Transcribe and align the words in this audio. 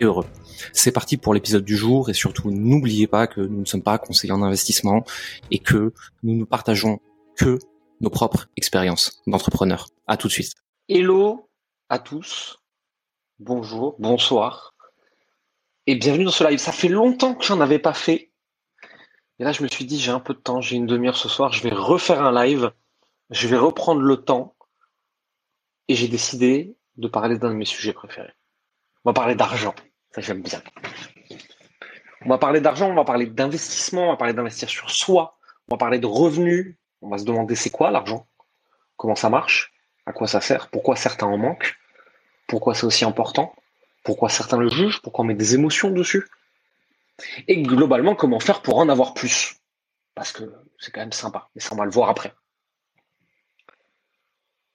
heureux. 0.00 0.26
C'est 0.72 0.92
parti 0.92 1.16
pour 1.16 1.34
l'épisode 1.34 1.64
du 1.64 1.76
jour 1.76 2.10
et 2.10 2.14
surtout 2.14 2.50
n'oubliez 2.50 3.06
pas 3.06 3.26
que 3.26 3.40
nous 3.40 3.60
ne 3.60 3.64
sommes 3.64 3.82
pas 3.82 3.98
conseillers 3.98 4.32
en 4.32 4.42
investissement 4.42 5.04
et 5.50 5.58
que 5.58 5.92
nous 6.22 6.34
ne 6.34 6.44
partageons 6.44 7.00
que 7.36 7.58
nos 8.00 8.10
propres 8.10 8.48
expériences 8.56 9.22
d'entrepreneurs. 9.26 9.88
À 10.06 10.16
tout 10.16 10.28
de 10.28 10.32
suite. 10.32 10.52
Hello 10.88 11.48
à 11.88 11.98
tous. 11.98 12.58
Bonjour, 13.38 13.96
bonsoir. 13.98 14.74
Et 15.86 15.96
bienvenue 15.96 16.24
dans 16.24 16.30
ce 16.30 16.44
live. 16.44 16.58
Ça 16.58 16.72
fait 16.72 16.88
longtemps 16.88 17.34
que 17.34 17.44
j'en 17.44 17.60
avais 17.60 17.78
pas 17.78 17.94
fait. 17.94 18.30
Et 19.38 19.44
là, 19.44 19.52
je 19.52 19.62
me 19.62 19.68
suis 19.68 19.84
dit, 19.84 19.98
j'ai 19.98 20.12
un 20.12 20.20
peu 20.20 20.34
de 20.34 20.38
temps, 20.38 20.60
j'ai 20.60 20.76
une 20.76 20.86
demi-heure 20.86 21.16
ce 21.16 21.28
soir, 21.28 21.52
je 21.52 21.62
vais 21.62 21.74
refaire 21.74 22.22
un 22.22 22.32
live. 22.44 22.72
Je 23.30 23.48
vais 23.48 23.56
reprendre 23.56 24.00
le 24.00 24.16
temps. 24.16 24.54
Et 25.88 25.94
j'ai 25.94 26.08
décidé 26.08 26.76
de 26.96 27.08
parler 27.08 27.38
d'un 27.38 27.50
de 27.50 27.56
mes 27.56 27.64
sujets 27.64 27.92
préférés. 27.92 28.32
On 29.04 29.10
va 29.10 29.14
parler 29.14 29.34
d'argent. 29.34 29.74
Ça, 30.12 30.20
j'aime 30.20 30.42
bien. 30.42 30.62
On 32.24 32.28
va 32.28 32.38
parler 32.38 32.60
d'argent, 32.60 32.90
on 32.90 32.94
va 32.94 33.04
parler 33.04 33.26
d'investissement, 33.26 34.08
on 34.08 34.10
va 34.12 34.16
parler 34.16 34.32
d'investir 34.32 34.68
sur 34.68 34.90
soi, 34.90 35.38
on 35.68 35.74
va 35.74 35.78
parler 35.78 35.98
de 35.98 36.06
revenus. 36.06 36.76
On 37.02 37.10
va 37.10 37.18
se 37.18 37.24
demander 37.24 37.54
c'est 37.54 37.68
quoi 37.68 37.90
l'argent? 37.90 38.26
Comment 38.96 39.14
ça 39.14 39.28
marche? 39.28 39.74
À 40.06 40.12
quoi 40.12 40.26
ça 40.26 40.40
sert? 40.40 40.70
Pourquoi 40.70 40.96
certains 40.96 41.26
en 41.26 41.36
manquent? 41.36 41.76
Pourquoi 42.46 42.74
c'est 42.74 42.86
aussi 42.86 43.04
important? 43.04 43.54
Pourquoi 44.04 44.30
certains 44.30 44.56
le 44.56 44.70
jugent? 44.70 45.02
Pourquoi 45.02 45.24
on 45.24 45.28
met 45.28 45.34
des 45.34 45.54
émotions 45.54 45.90
dessus? 45.90 46.26
Et 47.46 47.60
globalement, 47.60 48.14
comment 48.14 48.40
faire 48.40 48.62
pour 48.62 48.78
en 48.78 48.88
avoir 48.88 49.12
plus? 49.12 49.56
Parce 50.14 50.32
que 50.32 50.44
c'est 50.78 50.92
quand 50.92 51.00
même 51.00 51.12
sympa, 51.12 51.50
mais 51.54 51.60
ça 51.60 51.74
on 51.74 51.76
va 51.76 51.84
le 51.84 51.90
voir 51.90 52.08
après. 52.08 52.32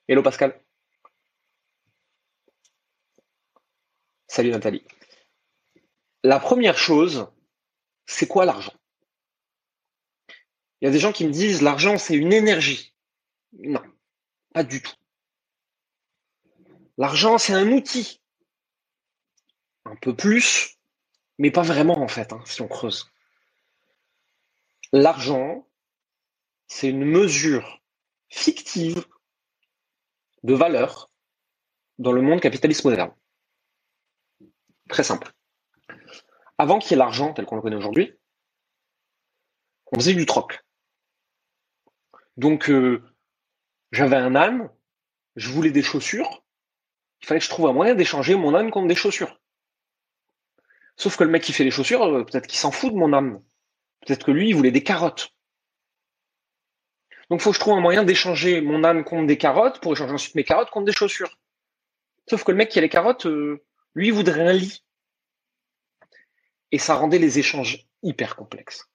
Hello 0.07 0.21
Pascal. 0.21 0.59
Salut 4.31 4.51
Nathalie. 4.51 4.85
La 6.23 6.39
première 6.39 6.77
chose, 6.77 7.27
c'est 8.05 8.27
quoi 8.27 8.45
l'argent? 8.45 8.75
Il 10.79 10.85
y 10.85 10.87
a 10.87 10.91
des 10.91 10.99
gens 10.99 11.11
qui 11.11 11.25
me 11.25 11.31
disent 11.31 11.63
l'argent 11.63 11.97
c'est 11.97 12.13
une 12.13 12.31
énergie. 12.31 12.93
Non, 13.53 13.81
pas 14.53 14.63
du 14.63 14.83
tout. 14.83 14.93
L'argent 16.99 17.39
c'est 17.39 17.53
un 17.53 17.71
outil. 17.71 18.21
Un 19.85 19.95
peu 19.95 20.15
plus, 20.15 20.77
mais 21.39 21.49
pas 21.49 21.63
vraiment 21.63 21.97
en 21.97 22.07
fait, 22.07 22.31
hein, 22.31 22.43
si 22.45 22.61
on 22.61 22.67
creuse. 22.67 23.11
L'argent, 24.93 25.67
c'est 26.67 26.89
une 26.89 27.03
mesure 27.03 27.81
fictive 28.29 29.07
de 30.43 30.53
valeur 30.53 31.11
dans 31.97 32.11
le 32.11 32.21
monde 32.21 32.41
capitaliste 32.41 32.85
moderne. 32.85 33.11
Très 34.89 35.03
simple. 35.03 35.31
Avant 36.57 36.79
qu'il 36.79 36.91
y 36.91 36.93
ait 36.95 36.97
l'argent 36.97 37.33
tel 37.33 37.45
qu'on 37.45 37.55
le 37.55 37.61
connaît 37.61 37.75
aujourd'hui, 37.75 38.13
on 39.91 39.99
faisait 39.99 40.13
du 40.13 40.25
troc. 40.25 40.61
Donc, 42.35 42.69
euh, 42.69 43.03
j'avais 43.91 44.17
un 44.17 44.35
âne, 44.35 44.69
je 45.35 45.49
voulais 45.49 45.71
des 45.71 45.83
chaussures, 45.83 46.43
il 47.21 47.27
fallait 47.27 47.39
que 47.39 47.45
je 47.45 47.49
trouve 47.49 47.67
un 47.67 47.73
moyen 47.73 47.95
d'échanger 47.95 48.35
mon 48.35 48.55
âne 48.55 48.71
contre 48.71 48.87
des 48.87 48.95
chaussures. 48.95 49.39
Sauf 50.95 51.15
que 51.15 51.23
le 51.23 51.29
mec 51.29 51.43
qui 51.43 51.53
fait 51.53 51.63
les 51.63 51.71
chaussures, 51.71 52.03
euh, 52.03 52.23
peut-être 52.25 52.47
qu'il 52.47 52.59
s'en 52.59 52.71
fout 52.71 52.91
de 52.91 52.97
mon 52.97 53.13
âne. 53.13 53.41
Peut-être 54.05 54.25
que 54.25 54.31
lui, 54.31 54.49
il 54.49 54.55
voulait 54.55 54.71
des 54.71 54.83
carottes. 54.83 55.33
Donc, 57.29 57.41
il 57.41 57.43
faut 57.43 57.51
que 57.51 57.55
je 57.55 57.59
trouve 57.59 57.77
un 57.77 57.81
moyen 57.81 58.03
d'échanger 58.03 58.59
mon 58.59 58.83
âne 58.83 59.03
contre 59.03 59.27
des 59.27 59.37
carottes 59.37 59.79
pour 59.81 59.93
échanger 59.93 60.13
ensuite 60.13 60.35
mes 60.35 60.43
carottes 60.43 60.71
contre 60.71 60.85
des 60.85 60.93
chaussures. 60.93 61.37
Sauf 62.27 62.43
que 62.43 62.51
le 62.51 62.57
mec 62.57 62.69
qui 62.69 62.79
a 62.79 62.81
les 62.81 62.89
carottes, 62.89 63.27
euh, 63.27 63.63
lui 63.95 64.11
voudrait 64.11 64.47
un 64.47 64.53
lit. 64.53 64.83
Et 66.71 66.77
ça 66.77 66.95
rendait 66.95 67.19
les 67.19 67.39
échanges 67.39 67.87
hyper 68.03 68.35
complexes. 68.35 68.89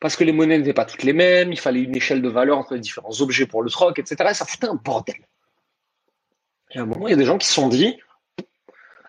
Parce 0.00 0.16
que 0.16 0.24
les 0.24 0.32
monnaies 0.32 0.58
n'étaient 0.58 0.74
pas 0.74 0.84
toutes 0.84 1.02
les 1.02 1.12
mêmes, 1.12 1.52
il 1.52 1.58
fallait 1.58 1.82
une 1.82 1.96
échelle 1.96 2.22
de 2.22 2.28
valeur 2.28 2.58
entre 2.58 2.74
les 2.74 2.80
différents 2.80 3.20
objets 3.20 3.46
pour 3.46 3.62
le 3.62 3.70
troc, 3.70 3.98
etc. 3.98 4.30
Et 4.30 4.34
ça 4.34 4.44
foutait 4.44 4.68
un 4.68 4.74
bordel. 4.74 5.26
Et 6.70 6.78
à 6.78 6.82
un 6.82 6.86
moment, 6.86 7.08
il 7.08 7.10
y 7.10 7.14
a 7.14 7.16
des 7.16 7.24
gens 7.24 7.38
qui 7.38 7.46
se 7.46 7.54
sont 7.54 7.68
dit, 7.68 7.98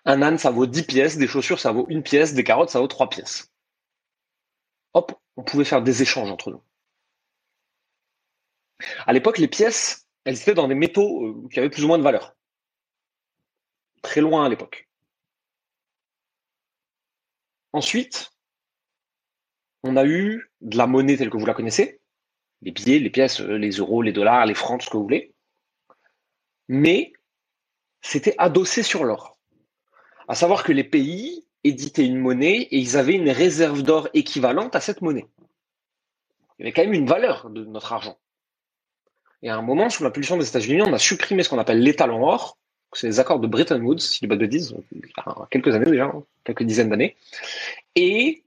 un 0.05 0.21
âne, 0.21 0.37
ça 0.37 0.49
vaut 0.49 0.65
10 0.65 0.83
pièces, 0.83 1.17
des 1.17 1.27
chaussures, 1.27 1.59
ça 1.59 1.71
vaut 1.71 1.85
une 1.89 2.01
pièce, 2.01 2.33
des 2.33 2.43
carottes, 2.43 2.69
ça 2.69 2.79
vaut 2.79 2.87
3 2.87 3.09
pièces. 3.09 3.51
Hop, 4.93 5.11
on 5.35 5.43
pouvait 5.43 5.65
faire 5.65 5.83
des 5.83 6.01
échanges 6.01 6.31
entre 6.31 6.51
nous. 6.51 6.63
À 9.05 9.13
l'époque, 9.13 9.37
les 9.37 9.47
pièces, 9.47 10.07
elles 10.23 10.39
étaient 10.39 10.53
dans 10.53 10.67
des 10.67 10.75
métaux 10.75 11.25
euh, 11.25 11.47
qui 11.51 11.59
avaient 11.59 11.69
plus 11.69 11.83
ou 11.83 11.87
moins 11.87 11.97
de 11.97 12.03
valeur 12.03 12.35
très 14.01 14.21
loin 14.21 14.45
à 14.45 14.49
l'époque. 14.49 14.87
Ensuite, 17.73 18.31
on 19.83 19.95
a 19.95 20.05
eu 20.05 20.51
de 20.61 20.77
la 20.77 20.87
monnaie 20.87 21.17
telle 21.17 21.29
que 21.29 21.37
vous 21.37 21.45
la 21.45 21.53
connaissez, 21.53 22.01
les 22.61 22.71
billets, 22.71 22.99
les 22.99 23.09
pièces, 23.09 23.41
euh, 23.41 23.57
les 23.57 23.71
euros, 23.71 24.01
les 24.01 24.11
dollars, 24.11 24.45
les 24.45 24.55
francs, 24.55 24.81
ce 24.81 24.89
que 24.89 24.97
vous 24.97 25.03
voulez, 25.03 25.33
mais 26.67 27.13
c'était 28.01 28.35
adossé 28.37 28.83
sur 28.83 29.03
l'or. 29.03 29.37
À 30.27 30.35
savoir 30.35 30.63
que 30.63 30.71
les 30.71 30.83
pays 30.83 31.45
éditaient 31.63 32.05
une 32.05 32.19
monnaie 32.19 32.61
et 32.61 32.77
ils 32.77 32.97
avaient 32.97 33.15
une 33.15 33.29
réserve 33.29 33.81
d'or 33.83 34.09
équivalente 34.13 34.75
à 34.75 34.81
cette 34.81 35.01
monnaie. 35.01 35.27
Il 36.57 36.63
y 36.63 36.65
avait 36.65 36.73
quand 36.73 36.83
même 36.83 36.93
une 36.93 37.07
valeur 37.07 37.49
de 37.49 37.65
notre 37.65 37.93
argent. 37.93 38.17
Et 39.41 39.49
à 39.49 39.55
un 39.55 39.61
moment, 39.61 39.89
sous 39.89 40.03
l'impulsion 40.03 40.37
des 40.37 40.47
États-Unis, 40.47 40.81
on 40.81 40.93
a 40.93 40.99
supprimé 40.99 41.43
ce 41.43 41.49
qu'on 41.49 41.59
appelle 41.59 41.81
l'étalon 41.81 42.23
or 42.23 42.57
c'est 42.93 43.07
les 43.07 43.19
accords 43.19 43.39
de 43.39 43.47
Bretton 43.47 43.81
Woods, 43.81 43.99
si 43.99 44.19
je 44.19 44.25
ne 44.25 44.29
pas 44.29 44.35
de 44.35 44.41
bêtises, 44.41 44.75
il 44.91 44.99
y 44.99 45.11
a 45.17 45.47
quelques 45.51 45.73
années 45.75 45.89
déjà, 45.89 46.05
hein, 46.05 46.23
quelques 46.43 46.63
dizaines 46.63 46.89
d'années. 46.89 47.15
Et 47.95 48.43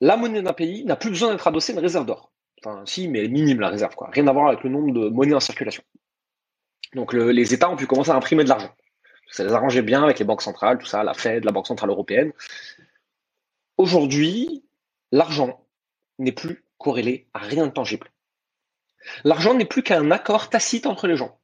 la 0.00 0.16
monnaie 0.16 0.42
d'un 0.42 0.52
pays 0.52 0.84
n'a 0.84 0.96
plus 0.96 1.10
besoin 1.10 1.30
d'être 1.30 1.46
adossée 1.46 1.72
à 1.72 1.74
une 1.76 1.82
réserve 1.82 2.06
d'or. 2.06 2.32
Enfin, 2.58 2.82
si, 2.86 3.08
mais 3.08 3.28
minime 3.28 3.60
la 3.60 3.68
réserve, 3.68 3.94
quoi. 3.94 4.08
Rien 4.10 4.26
à 4.26 4.32
voir 4.32 4.48
avec 4.48 4.62
le 4.64 4.70
nombre 4.70 4.92
de 4.92 5.08
monnaies 5.08 5.34
en 5.34 5.40
circulation. 5.40 5.82
Donc 6.94 7.12
les 7.12 7.54
États 7.54 7.70
ont 7.70 7.76
pu 7.76 7.86
commencer 7.86 8.10
à 8.10 8.14
imprimer 8.14 8.44
de 8.44 8.48
l'argent. 8.48 8.74
Ça 9.30 9.44
les 9.44 9.52
arrangeait 9.52 9.82
bien 9.82 10.02
avec 10.02 10.18
les 10.18 10.24
banques 10.24 10.42
centrales, 10.42 10.78
tout 10.78 10.86
ça, 10.86 11.02
la 11.02 11.14
Fed, 11.14 11.44
la 11.44 11.52
Banque 11.52 11.66
centrale 11.66 11.90
européenne. 11.90 12.32
Aujourd'hui, 13.78 14.62
l'argent 15.10 15.64
n'est 16.18 16.32
plus 16.32 16.64
corrélé 16.78 17.26
à 17.32 17.38
rien 17.38 17.66
de 17.66 17.72
tangible. 17.72 18.10
L'argent 19.24 19.54
n'est 19.54 19.64
plus 19.64 19.82
qu'un 19.82 20.10
accord 20.10 20.50
tacite 20.50 20.86
entre 20.86 21.06
les 21.06 21.16
gens. 21.16 21.38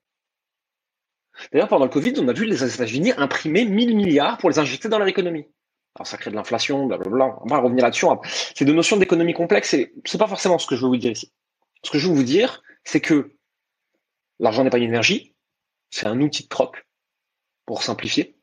D'ailleurs, 1.52 1.68
pendant 1.68 1.84
le 1.84 1.90
Covid, 1.90 2.14
on 2.18 2.28
a 2.28 2.32
vu 2.32 2.44
les 2.44 2.62
États-Unis 2.64 3.12
imprimer 3.16 3.64
1000 3.64 3.96
milliards 3.96 4.38
pour 4.38 4.50
les 4.50 4.58
injecter 4.58 4.88
dans 4.88 4.98
leur 4.98 5.08
économie. 5.08 5.46
Alors, 5.94 6.06
ça 6.06 6.16
crée 6.16 6.30
de 6.30 6.36
l'inflation, 6.36 6.86
blablabla. 6.86 7.38
On 7.42 7.48
va 7.48 7.58
revenir 7.58 7.84
là-dessus. 7.84 8.06
C'est 8.54 8.64
de 8.64 8.72
notions 8.72 8.96
d'économie 8.96 9.34
complexe 9.34 9.74
et 9.74 9.92
c'est 10.04 10.18
pas 10.18 10.28
forcément 10.28 10.58
ce 10.58 10.66
que 10.66 10.76
je 10.76 10.82
veux 10.82 10.88
vous 10.88 10.96
dire 10.96 11.12
ici. 11.12 11.32
Ce 11.82 11.90
que 11.90 11.98
je 11.98 12.08
veux 12.08 12.14
vous 12.14 12.22
dire, 12.22 12.62
c'est 12.84 13.00
que 13.00 13.36
l'argent 14.38 14.64
n'est 14.64 14.70
pas 14.70 14.78
une 14.78 14.84
énergie, 14.84 15.34
c'est 15.90 16.06
un 16.06 16.20
outil 16.20 16.44
de 16.44 16.48
troc, 16.48 16.86
pour 17.66 17.82
simplifier. 17.82 18.36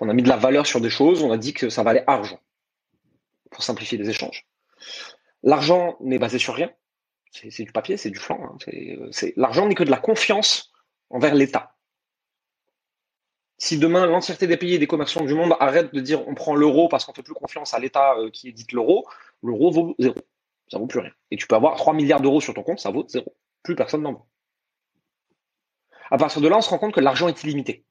On 0.00 0.08
a 0.08 0.14
mis 0.14 0.22
de 0.22 0.28
la 0.28 0.36
valeur 0.36 0.66
sur 0.66 0.80
des 0.80 0.90
choses, 0.90 1.22
on 1.22 1.30
a 1.30 1.38
dit 1.38 1.52
que 1.52 1.68
ça 1.68 1.82
valait 1.82 2.04
argent, 2.06 2.40
pour 3.50 3.62
simplifier 3.62 3.98
les 3.98 4.10
échanges. 4.10 4.46
L'argent 5.42 5.96
n'est 6.00 6.18
basé 6.18 6.38
sur 6.38 6.54
rien. 6.54 6.70
C'est 7.30 7.64
du 7.64 7.72
papier, 7.72 7.96
c'est 7.96 8.10
du 8.10 8.18
flanc. 8.18 8.40
Hein. 8.42 8.72
L'argent 9.36 9.66
n'est 9.66 9.74
que 9.74 9.84
de 9.84 9.90
la 9.90 9.98
confiance 9.98 10.72
envers 11.10 11.34
l'État. 11.34 11.71
Si 13.62 13.78
demain 13.78 14.06
l'entièreté 14.06 14.48
des 14.48 14.56
pays 14.56 14.74
et 14.74 14.80
des 14.80 14.88
commerçants 14.88 15.24
du 15.24 15.34
monde 15.34 15.54
arrêtent 15.60 15.94
de 15.94 16.00
dire 16.00 16.26
on 16.26 16.34
prend 16.34 16.56
l'euro 16.56 16.88
parce 16.88 17.04
qu'on 17.04 17.14
fait 17.14 17.22
plus 17.22 17.32
confiance 17.32 17.74
à 17.74 17.78
l'État 17.78 18.16
euh, 18.18 18.28
qui 18.28 18.48
édite 18.48 18.72
l'euro, 18.72 19.08
l'euro 19.40 19.70
vaut 19.70 19.94
zéro. 20.00 20.16
Ça 20.66 20.78
vaut 20.78 20.88
plus 20.88 20.98
rien. 20.98 21.12
Et 21.30 21.36
tu 21.36 21.46
peux 21.46 21.54
avoir 21.54 21.76
3 21.76 21.94
milliards 21.94 22.20
d'euros 22.20 22.40
sur 22.40 22.54
ton 22.54 22.64
compte, 22.64 22.80
ça 22.80 22.90
vaut 22.90 23.06
zéro. 23.06 23.36
Plus 23.62 23.76
personne 23.76 24.02
n'en 24.02 24.14
veut. 24.14 24.18
À 26.10 26.18
partir 26.18 26.42
de 26.42 26.48
là, 26.48 26.56
on 26.56 26.60
se 26.60 26.70
rend 26.70 26.78
compte 26.78 26.92
que 26.92 26.98
l'argent 26.98 27.28
est 27.28 27.44
illimité. 27.44 27.84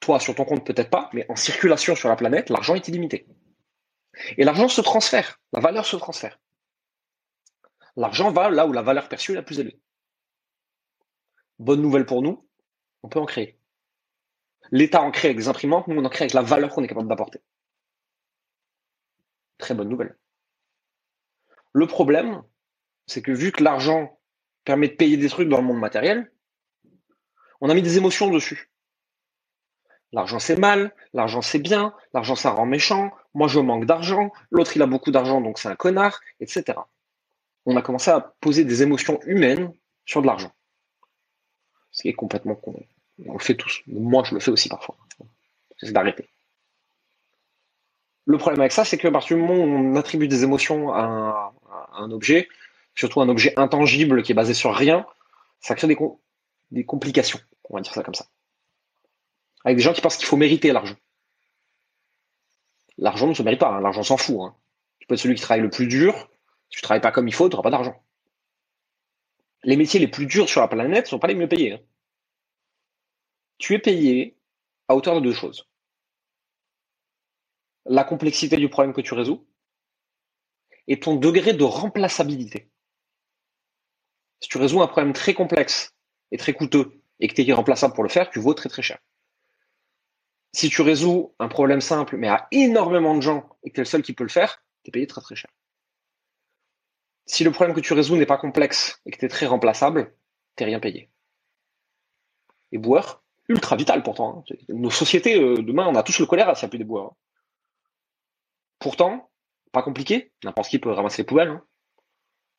Toi, 0.00 0.20
sur 0.20 0.34
ton 0.34 0.44
compte, 0.44 0.66
peut-être 0.66 0.90
pas, 0.90 1.08
mais 1.14 1.24
en 1.30 1.36
circulation 1.36 1.96
sur 1.96 2.10
la 2.10 2.16
planète, 2.16 2.50
l'argent 2.50 2.74
est 2.74 2.86
illimité. 2.86 3.26
Et 4.36 4.44
l'argent 4.44 4.68
se 4.68 4.82
transfère, 4.82 5.40
la 5.54 5.60
valeur 5.60 5.86
se 5.86 5.96
transfère. 5.96 6.38
L'argent 7.96 8.30
va 8.30 8.50
là 8.50 8.66
où 8.66 8.74
la 8.74 8.82
valeur 8.82 9.08
perçue 9.08 9.32
est 9.32 9.36
la 9.36 9.42
plus 9.42 9.58
élevée. 9.58 9.80
Bonne 11.58 11.80
nouvelle 11.80 12.04
pour 12.04 12.20
nous, 12.20 12.46
on 13.02 13.08
peut 13.08 13.18
en 13.18 13.26
créer. 13.26 13.58
L'État 14.70 15.02
en 15.02 15.10
crée 15.10 15.28
avec 15.28 15.38
des 15.38 15.48
imprimantes, 15.48 15.88
nous 15.88 16.00
on 16.00 16.04
en 16.04 16.08
crée 16.08 16.24
avec 16.24 16.34
la 16.34 16.42
valeur 16.42 16.70
qu'on 16.70 16.84
est 16.84 16.88
capable 16.88 17.08
d'apporter. 17.08 17.40
très 19.58 19.74
bonne 19.74 19.88
nouvelle. 19.88 20.16
Le 21.72 21.86
problème, 21.86 22.42
c'est 23.06 23.22
que 23.22 23.30
vu 23.30 23.52
que 23.52 23.62
l'argent 23.62 24.18
permet 24.64 24.88
de 24.88 24.94
payer 24.94 25.16
des 25.16 25.28
trucs 25.28 25.48
dans 25.48 25.58
le 25.58 25.64
monde 25.64 25.78
matériel, 25.78 26.32
on 27.60 27.68
a 27.68 27.74
mis 27.74 27.82
des 27.82 27.98
émotions 27.98 28.30
dessus. 28.30 28.70
L'argent 30.12 30.40
c'est 30.40 30.58
mal, 30.58 30.94
l'argent 31.12 31.42
c'est 31.42 31.60
bien, 31.60 31.94
l'argent 32.12 32.34
ça 32.34 32.50
rend 32.50 32.66
méchant, 32.66 33.12
moi 33.34 33.46
je 33.46 33.60
manque 33.60 33.84
d'argent, 33.84 34.32
l'autre 34.50 34.76
il 34.76 34.82
a 34.82 34.86
beaucoup 34.86 35.12
d'argent 35.12 35.40
donc 35.40 35.58
c'est 35.58 35.68
un 35.68 35.76
connard, 35.76 36.20
etc. 36.40 36.78
On 37.66 37.76
a 37.76 37.82
commencé 37.82 38.10
à 38.10 38.20
poser 38.40 38.64
des 38.64 38.82
émotions 38.82 39.20
humaines 39.22 39.72
sur 40.06 40.22
de 40.22 40.26
l'argent. 40.26 40.52
Ce 42.00 42.02
qui 42.02 42.08
est 42.08 42.14
complètement 42.14 42.54
con. 42.54 42.74
On 43.26 43.34
le 43.34 43.38
fait 43.40 43.54
tous. 43.54 43.82
Moi 43.86 44.22
je 44.24 44.32
le 44.32 44.40
fais 44.40 44.50
aussi 44.50 44.70
parfois. 44.70 44.96
C'est 45.76 45.92
d'arrêter. 45.92 46.30
Le 48.24 48.38
problème 48.38 48.62
avec 48.62 48.72
ça, 48.72 48.86
c'est 48.86 48.96
que 48.96 49.06
à 49.06 49.10
partir 49.10 49.36
du 49.36 49.42
moment 49.42 49.62
où 49.62 49.66
on 49.66 49.96
attribue 49.96 50.26
des 50.26 50.42
émotions 50.42 50.94
à 50.94 51.52
un, 51.92 52.10
objet, 52.10 52.48
surtout 52.94 53.20
un 53.20 53.28
objet 53.28 53.52
intangible 53.58 54.22
qui 54.22 54.32
est 54.32 54.34
basé 54.34 54.54
sur 54.54 54.74
rien, 54.74 55.04
ça 55.60 55.74
crée 55.74 55.88
des, 56.70 56.84
complications. 56.86 57.38
On 57.68 57.76
va 57.76 57.82
dire 57.82 57.92
ça 57.92 58.02
comme 58.02 58.14
ça. 58.14 58.24
Avec 59.66 59.76
des 59.76 59.82
gens 59.82 59.92
qui 59.92 60.00
pensent 60.00 60.16
qu'il 60.16 60.26
faut 60.26 60.38
mériter 60.38 60.72
l'argent. 60.72 60.96
L'argent 62.96 63.26
ne 63.26 63.34
se 63.34 63.42
mérite 63.42 63.60
pas, 63.60 63.74
hein. 63.74 63.82
l'argent 63.82 64.02
s'en 64.02 64.16
fout. 64.16 64.40
Hein. 64.40 64.54
Tu 65.00 65.06
peux 65.06 65.16
être 65.16 65.20
celui 65.20 65.34
qui 65.34 65.42
travaille 65.42 65.60
le 65.60 65.68
plus 65.68 65.86
dur. 65.86 66.30
Si 66.70 66.76
tu 66.76 66.80
travailles 66.80 67.02
pas 67.02 67.12
comme 67.12 67.28
il 67.28 67.34
faut, 67.34 67.50
tu 67.50 67.56
n'auras 67.56 67.64
pas 67.64 67.70
d'argent. 67.70 68.02
Les 69.64 69.76
métiers 69.76 70.00
les 70.00 70.08
plus 70.08 70.24
durs 70.24 70.48
sur 70.48 70.62
la 70.62 70.68
planète 70.68 71.04
ne 71.04 71.10
sont 71.10 71.18
pas 71.18 71.28
les 71.28 71.34
mieux 71.34 71.48
payés. 71.48 71.74
Hein. 71.74 71.80
Tu 73.60 73.74
es 73.74 73.78
payé 73.78 74.36
à 74.88 74.96
hauteur 74.96 75.14
de 75.14 75.20
deux 75.20 75.32
choses. 75.32 75.68
La 77.84 78.02
complexité 78.02 78.56
du 78.56 78.68
problème 78.68 78.92
que 78.92 79.00
tu 79.00 79.14
résous 79.14 79.46
et 80.88 80.98
ton 80.98 81.14
degré 81.14 81.52
de 81.52 81.62
remplaçabilité. 81.62 82.68
Si 84.40 84.48
tu 84.48 84.58
résous 84.58 84.82
un 84.82 84.88
problème 84.88 85.12
très 85.12 85.34
complexe 85.34 85.94
et 86.32 86.36
très 86.36 86.54
coûteux 86.54 87.00
et 87.20 87.28
que 87.28 87.34
tu 87.34 87.42
es 87.42 87.44
irremplaçable 87.44 87.94
pour 87.94 88.02
le 88.02 88.08
faire, 88.08 88.30
tu 88.30 88.40
vaux 88.40 88.54
très 88.54 88.68
très 88.68 88.82
cher 88.82 88.98
si 90.52 90.68
tu 90.68 90.82
résous 90.82 91.34
un 91.38 91.48
problème 91.48 91.80
simple, 91.80 92.16
mais 92.16 92.28
à 92.28 92.48
énormément 92.50 93.14
de 93.14 93.20
gens, 93.20 93.48
et 93.62 93.70
que 93.70 93.74
tu 93.74 93.80
es 93.80 93.84
le 93.84 93.88
seul 93.88 94.02
qui 94.02 94.12
peut 94.12 94.24
le 94.24 94.30
faire, 94.30 94.62
tu 94.82 94.88
es 94.88 94.92
payé 94.92 95.06
très 95.06 95.20
très 95.20 95.36
cher. 95.36 95.50
Si 97.26 97.44
le 97.44 97.52
problème 97.52 97.76
que 97.76 97.80
tu 97.80 97.92
résous 97.92 98.16
n'est 98.16 98.26
pas 98.26 98.38
complexe 98.38 99.00
et 99.06 99.10
que 99.12 99.18
tu 99.18 99.24
es 99.24 99.28
très 99.28 99.46
remplaçable, 99.46 100.14
tu 100.56 100.64
rien 100.64 100.80
payé. 100.80 101.10
Et 102.72 102.78
boueurs, 102.78 103.22
ultra 103.50 103.76
vital 103.76 104.02
pourtant. 104.02 104.44
Hein. 104.48 104.54
Nos 104.68 104.90
sociétés, 104.90 105.38
euh, 105.40 105.62
demain, 105.62 105.86
on 105.86 105.94
a 105.96 106.02
tous 106.02 106.18
le 106.20 106.26
n'y 106.30 106.40
a 106.40 106.54
plus 106.68 106.78
des 106.78 106.84
boueurs. 106.84 107.06
Hein. 107.06 107.16
Pourtant, 108.78 109.30
pas 109.72 109.82
compliqué, 109.82 110.32
n'importe 110.44 110.68
qui 110.68 110.78
peut 110.78 110.90
ramasser 110.90 111.22
les 111.22 111.26
poubelles. 111.26 111.48
Hein. 111.48 111.62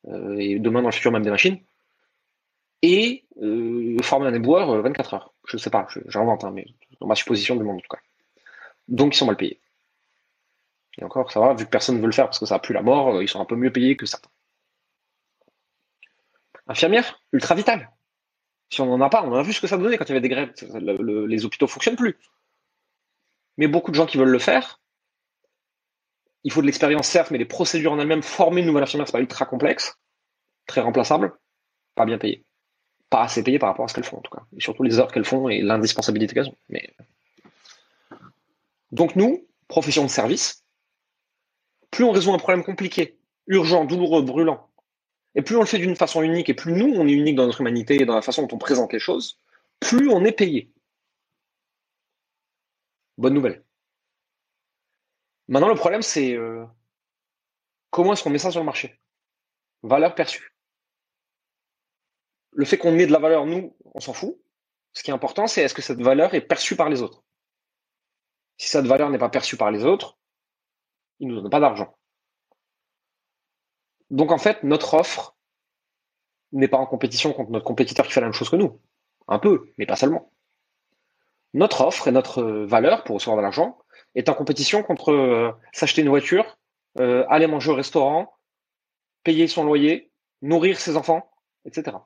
Euh, 0.08 0.36
et 0.38 0.58
demain, 0.58 0.82
dans 0.82 0.88
le 0.88 0.94
futur, 0.94 1.10
même 1.10 1.22
des 1.22 1.30
machines. 1.30 1.58
Et 2.82 3.24
euh, 3.40 3.96
former 4.02 4.28
un 4.28 4.34
éboueur 4.34 4.82
24 4.82 5.14
heures. 5.14 5.34
Je 5.46 5.56
ne 5.56 5.60
sais 5.60 5.70
pas, 5.70 5.86
j'invente, 6.06 6.44
mais 6.52 6.66
dans 7.00 7.06
ma 7.06 7.14
supposition 7.14 7.56
du 7.56 7.62
monde 7.62 7.76
en 7.76 7.80
tout 7.80 7.88
cas. 7.88 8.02
Donc 8.88 9.14
ils 9.14 9.18
sont 9.18 9.26
mal 9.26 9.36
payés. 9.36 9.60
Et 10.98 11.04
encore, 11.04 11.30
ça 11.32 11.40
va, 11.40 11.54
vu 11.54 11.64
que 11.64 11.70
personne 11.70 11.96
ne 11.96 12.00
veut 12.00 12.06
le 12.06 12.12
faire 12.12 12.26
parce 12.26 12.38
que 12.38 12.46
ça 12.46 12.58
plus 12.58 12.74
la 12.74 12.82
mort, 12.82 13.22
ils 13.22 13.28
sont 13.28 13.40
un 13.40 13.44
peu 13.44 13.56
mieux 13.56 13.72
payés 13.72 13.96
que 13.96 14.04
certains. 14.04 14.30
Infirmière, 16.66 17.20
ultra 17.32 17.54
vital. 17.54 17.91
Si 18.72 18.80
on 18.80 18.86
n'en 18.86 19.04
a 19.04 19.10
pas, 19.10 19.22
on 19.22 19.34
a 19.34 19.42
vu 19.42 19.52
ce 19.52 19.60
que 19.60 19.66
ça 19.66 19.76
donnait 19.76 19.98
quand 19.98 20.04
il 20.06 20.08
y 20.08 20.12
avait 20.12 20.20
des 20.20 20.28
grèves. 20.28 20.52
les 21.28 21.44
hôpitaux 21.44 21.66
ne 21.66 21.70
fonctionnent 21.70 21.96
plus. 21.96 22.16
Mais 23.58 23.66
beaucoup 23.66 23.90
de 23.90 23.96
gens 23.96 24.06
qui 24.06 24.16
veulent 24.16 24.30
le 24.30 24.38
faire, 24.38 24.80
il 26.44 26.50
faut 26.50 26.62
de 26.62 26.66
l'expérience 26.66 27.06
certes, 27.06 27.30
mais 27.30 27.38
les 27.38 27.44
procédures 27.44 27.92
en 27.92 27.98
elles-mêmes, 27.98 28.22
former 28.22 28.62
une 28.62 28.66
nouvelle 28.68 28.84
infirmière, 28.84 29.06
c'est 29.06 29.12
pas 29.12 29.20
ultra 29.20 29.44
complexe, 29.44 29.98
très 30.66 30.80
remplaçable, 30.80 31.34
pas 31.94 32.06
bien 32.06 32.18
payé 32.18 32.44
pas 33.12 33.24
assez 33.24 33.44
payées 33.44 33.58
par 33.58 33.68
rapport 33.68 33.84
à 33.84 33.88
ce 33.88 33.94
qu'elles 33.94 34.04
font 34.04 34.16
en 34.16 34.22
tout 34.22 34.34
cas. 34.34 34.42
Et 34.56 34.60
surtout 34.60 34.82
les 34.82 34.98
heures 34.98 35.12
qu'elles 35.12 35.26
font 35.26 35.50
et 35.50 35.60
l'indispensabilité 35.60 36.32
qu'elles 36.32 36.48
ont. 36.48 36.56
Mais... 36.70 36.96
Donc 38.90 39.16
nous, 39.16 39.46
profession 39.68 40.02
de 40.02 40.08
service, 40.08 40.64
plus 41.90 42.04
on 42.04 42.10
résout 42.10 42.32
un 42.32 42.38
problème 42.38 42.64
compliqué, 42.64 43.18
urgent, 43.46 43.84
douloureux, 43.84 44.22
brûlant, 44.22 44.71
et 45.34 45.42
plus 45.42 45.56
on 45.56 45.60
le 45.60 45.66
fait 45.66 45.78
d'une 45.78 45.96
façon 45.96 46.22
unique, 46.22 46.48
et 46.48 46.54
plus 46.54 46.72
nous, 46.72 46.94
on 46.94 47.06
est 47.06 47.12
unique 47.12 47.36
dans 47.36 47.46
notre 47.46 47.60
humanité 47.60 48.00
et 48.00 48.04
dans 48.04 48.14
la 48.14 48.22
façon 48.22 48.42
dont 48.42 48.56
on 48.56 48.58
présente 48.58 48.92
les 48.92 48.98
choses, 48.98 49.40
plus 49.80 50.10
on 50.10 50.24
est 50.24 50.32
payé. 50.32 50.72
Bonne 53.18 53.34
nouvelle. 53.34 53.64
Maintenant, 55.48 55.68
le 55.68 55.74
problème, 55.74 56.02
c'est 56.02 56.34
euh, 56.34 56.64
comment 57.90 58.12
est-ce 58.12 58.22
qu'on 58.22 58.30
met 58.30 58.38
ça 58.38 58.50
sur 58.50 58.60
le 58.60 58.66
marché? 58.66 59.00
Valeur 59.82 60.14
perçue 60.14 60.52
le 62.52 62.64
fait 62.64 62.78
qu'on 62.78 62.98
ait 62.98 63.06
de 63.06 63.12
la 63.12 63.18
valeur, 63.18 63.46
nous, 63.46 63.76
on 63.94 64.00
s'en 64.00 64.12
fout. 64.12 64.38
Ce 64.92 65.02
qui 65.02 65.10
est 65.10 65.14
important, 65.14 65.46
c'est 65.46 65.62
est-ce 65.62 65.74
que 65.74 65.82
cette 65.82 66.02
valeur 66.02 66.34
est 66.34 66.42
perçue 66.42 66.76
par 66.76 66.90
les 66.90 67.02
autres? 67.02 67.24
Si 68.58 68.68
cette 68.68 68.86
valeur 68.86 69.10
n'est 69.10 69.18
pas 69.18 69.30
perçue 69.30 69.56
par 69.56 69.70
les 69.70 69.84
autres, 69.84 70.18
ils 71.18 71.28
ne 71.28 71.34
nous 71.34 71.40
donnent 71.40 71.50
pas 71.50 71.60
d'argent. 71.60 71.96
Donc 74.12 74.30
en 74.30 74.38
fait, 74.38 74.62
notre 74.62 74.94
offre 74.94 75.34
n'est 76.52 76.68
pas 76.68 76.76
en 76.76 76.86
compétition 76.86 77.32
contre 77.32 77.50
notre 77.50 77.64
compétiteur 77.64 78.06
qui 78.06 78.12
fait 78.12 78.20
la 78.20 78.26
même 78.26 78.34
chose 78.34 78.50
que 78.50 78.56
nous. 78.56 78.78
Un 79.26 79.38
peu, 79.38 79.72
mais 79.78 79.86
pas 79.86 79.96
seulement. 79.96 80.30
Notre 81.54 81.80
offre 81.80 82.08
et 82.08 82.12
notre 82.12 82.42
valeur 82.42 83.04
pour 83.04 83.14
recevoir 83.14 83.38
de 83.38 83.42
l'argent 83.42 83.78
est 84.14 84.28
en 84.28 84.34
compétition 84.34 84.82
contre 84.82 85.12
euh, 85.12 85.50
s'acheter 85.72 86.02
une 86.02 86.10
voiture, 86.10 86.58
euh, 87.00 87.24
aller 87.30 87.46
manger 87.46 87.70
au 87.70 87.74
restaurant, 87.74 88.34
payer 89.24 89.48
son 89.48 89.64
loyer, 89.64 90.12
nourrir 90.42 90.78
ses 90.78 90.98
enfants, 90.98 91.30
etc. 91.64 91.96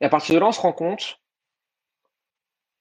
Et 0.00 0.04
à 0.04 0.10
partir 0.10 0.34
de 0.34 0.40
là, 0.40 0.48
on 0.48 0.52
se 0.52 0.60
rend 0.60 0.74
compte 0.74 1.18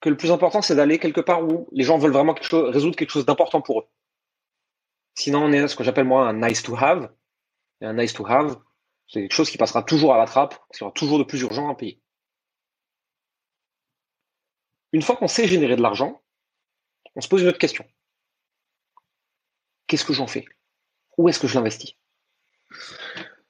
que 0.01 0.09
le 0.09 0.17
plus 0.17 0.31
important, 0.31 0.61
c'est 0.61 0.75
d'aller 0.75 0.99
quelque 0.99 1.21
part 1.21 1.41
où 1.41 1.69
les 1.71 1.85
gens 1.85 1.97
veulent 1.97 2.11
vraiment 2.11 2.35
résoudre 2.51 2.97
quelque 2.97 3.11
chose 3.11 3.25
d'important 3.25 3.61
pour 3.61 3.79
eux. 3.79 3.87
Sinon, 5.15 5.45
on 5.45 5.51
est 5.51 5.67
ce 5.67 5.75
que 5.75 5.83
j'appelle 5.83 6.05
moi 6.05 6.27
un 6.27 6.33
nice 6.33 6.63
to 6.63 6.75
have. 6.75 7.13
Et 7.81 7.85
un 7.85 7.93
nice 7.93 8.13
to 8.13 8.25
have, 8.25 8.59
c'est 9.07 9.21
quelque 9.21 9.33
chose 9.33 9.49
qui 9.49 9.57
passera 9.57 9.83
toujours 9.83 10.13
à 10.13 10.17
la 10.17 10.25
trappe, 10.25 10.55
qui 10.73 10.83
aura 10.83 10.91
toujours 10.91 11.19
de 11.19 11.23
plus 11.23 11.41
urgent 11.41 11.69
à 11.69 11.75
payer. 11.75 12.01
Une 14.91 15.01
fois 15.01 15.15
qu'on 15.15 15.27
sait 15.27 15.47
générer 15.47 15.75
de 15.75 15.81
l'argent, 15.81 16.21
on 17.15 17.21
se 17.21 17.27
pose 17.27 17.41
une 17.41 17.47
autre 17.47 17.57
question. 17.57 17.85
Qu'est-ce 19.87 20.05
que 20.05 20.13
j'en 20.13 20.27
fais? 20.27 20.45
Où 21.17 21.29
est-ce 21.29 21.39
que 21.39 21.47
je 21.47 21.55
l'investis? 21.55 21.95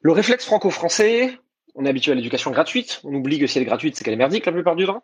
Le 0.01 0.11
réflexe 0.11 0.45
franco-français, 0.45 1.39
on 1.75 1.85
est 1.85 1.89
habitué 1.89 2.11
à 2.11 2.15
l'éducation 2.15 2.51
gratuite. 2.51 2.99
On 3.03 3.13
oublie 3.13 3.39
que 3.39 3.47
si 3.47 3.57
elle 3.57 3.63
est 3.63 3.67
gratuite, 3.67 3.95
c'est 3.95 4.03
qu'elle 4.03 4.13
est 4.13 4.17
merdique 4.17 4.45
la 4.45 4.51
plupart 4.51 4.75
du 4.75 4.85
temps. 4.85 5.03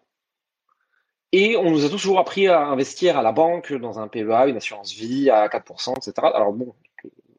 Et 1.31 1.55
on 1.57 1.69
nous 1.69 1.86
a 1.86 1.89
toujours 1.89 2.19
appris 2.19 2.48
à 2.48 2.65
investir 2.65 3.17
à 3.17 3.21
la 3.21 3.31
banque, 3.31 3.71
dans 3.74 4.00
un 4.00 4.07
PEA, 4.07 4.48
une 4.48 4.57
assurance 4.57 4.93
vie 4.93 5.29
à 5.29 5.48
4%, 5.48 5.95
etc. 5.98 6.13
Alors 6.33 6.53
bon, 6.53 6.74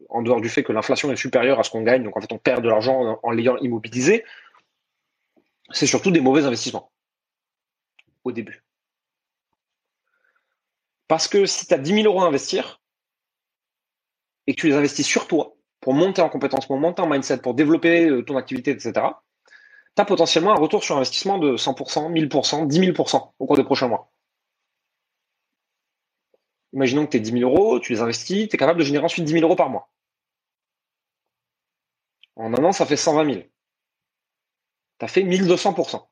en 0.09 0.23
dehors 0.23 0.41
du 0.41 0.49
fait 0.49 0.63
que 0.63 0.73
l'inflation 0.73 1.11
est 1.13 1.17
supérieure 1.17 1.59
à 1.59 1.65
ce 1.65 1.71
qu'on 1.71 1.83
gagne, 1.83 2.05
donc 2.05 2.17
en 2.17 2.21
fait 2.21 2.33
on 2.33 2.39
perd 2.39 2.63
de 2.63 2.69
l'argent 2.69 3.19
en, 3.23 3.31
l'ayant 3.31 3.57
immobilisé, 3.59 4.25
c'est 5.71 5.87
surtout 5.87 6.11
des 6.11 6.21
mauvais 6.21 6.45
investissements 6.45 6.91
au 8.25 8.33
début. 8.33 8.63
Parce 11.09 11.27
que 11.27 11.47
si 11.47 11.67
tu 11.67 11.75
as 11.75 11.79
10 11.79 12.03
000 12.03 12.07
euros 12.07 12.23
à 12.23 12.27
investir 12.27 12.81
et 14.47 14.55
que 14.55 14.61
tu 14.61 14.69
les 14.69 14.75
investis 14.75 15.07
sur 15.07 15.27
toi, 15.27 15.57
pour 15.81 15.95
monter 15.95 16.23
en 16.23 16.29
compétence, 16.29 16.67
pour 16.67 16.79
monter 16.79 17.03
en 17.03 17.09
mindset, 17.09 17.39
pour 17.39 17.55
développer 17.55 18.09
euh, 18.09 18.23
ton 18.23 18.37
activité, 18.37 18.71
etc., 18.71 18.93
tu 19.97 20.03
as 20.03 20.05
potentiellement 20.05 20.53
un 20.53 20.61
retour 20.61 20.85
sur 20.85 20.97
investissement 20.97 21.39
de 21.39 21.57
100%, 21.57 22.11
1000%, 22.13 22.67
10 22.67 22.81
000% 22.81 23.33
au 23.39 23.47
cours 23.47 23.57
des 23.57 23.65
prochains 23.65 23.89
mois. 23.89 24.11
Imaginons 26.73 27.07
que 27.07 27.11
tu 27.11 27.17
es 27.17 27.21
10 27.21 27.33
000 27.33 27.51
euros, 27.51 27.81
tu 27.81 27.93
les 27.93 28.01
investis, 28.01 28.49
tu 28.49 28.55
es 28.55 28.59
capable 28.59 28.79
de 28.79 28.85
générer 28.85 29.05
ensuite 29.05 29.25
10 29.25 29.33
000 29.33 29.45
euros 29.45 29.57
par 29.57 29.71
mois. 29.71 29.91
En 32.37 32.55
un 32.55 32.65
an, 32.65 32.73
ça 32.73 32.87
fait 32.87 32.97
120 32.97 33.33
000. 33.33 33.47
Tu 34.99 35.05
as 35.05 35.09
fait 35.09 35.23
1200%. 35.23 36.07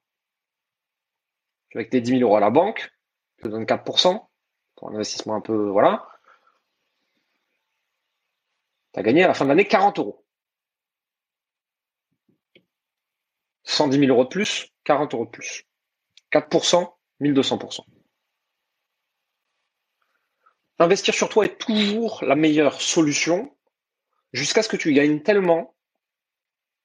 Avec 1.74 1.90
tes 1.90 2.00
10 2.00 2.18
000 2.18 2.22
euros 2.22 2.36
à 2.36 2.40
la 2.40 2.50
banque, 2.50 2.90
tu 3.36 3.44
te 3.44 3.48
donnes 3.48 3.64
4% 3.64 4.26
pour 4.74 4.90
un 4.90 4.94
investissement 4.94 5.36
un 5.36 5.40
peu, 5.40 5.68
voilà 5.68 6.08
tu 8.92 9.00
as 9.00 9.02
gagné 9.02 9.24
à 9.24 9.28
la 9.28 9.34
fin 9.34 9.44
de 9.44 9.50
l'année 9.50 9.66
40 9.66 9.98
euros. 9.98 10.24
110 13.68 13.98
000 13.98 14.10
euros 14.10 14.24
de 14.24 14.30
plus, 14.30 14.72
40 14.84 15.12
euros 15.14 15.26
de 15.26 15.30
plus. 15.30 15.64
4%, 16.32 16.90
1200%. 17.20 17.80
Investir 20.78 21.14
sur 21.14 21.28
toi 21.28 21.44
est 21.44 21.58
toujours 21.58 22.24
la 22.24 22.34
meilleure 22.34 22.80
solution 22.80 23.54
jusqu'à 24.32 24.62
ce 24.62 24.68
que 24.68 24.76
tu 24.76 24.92
gagnes 24.92 25.20
tellement 25.22 25.74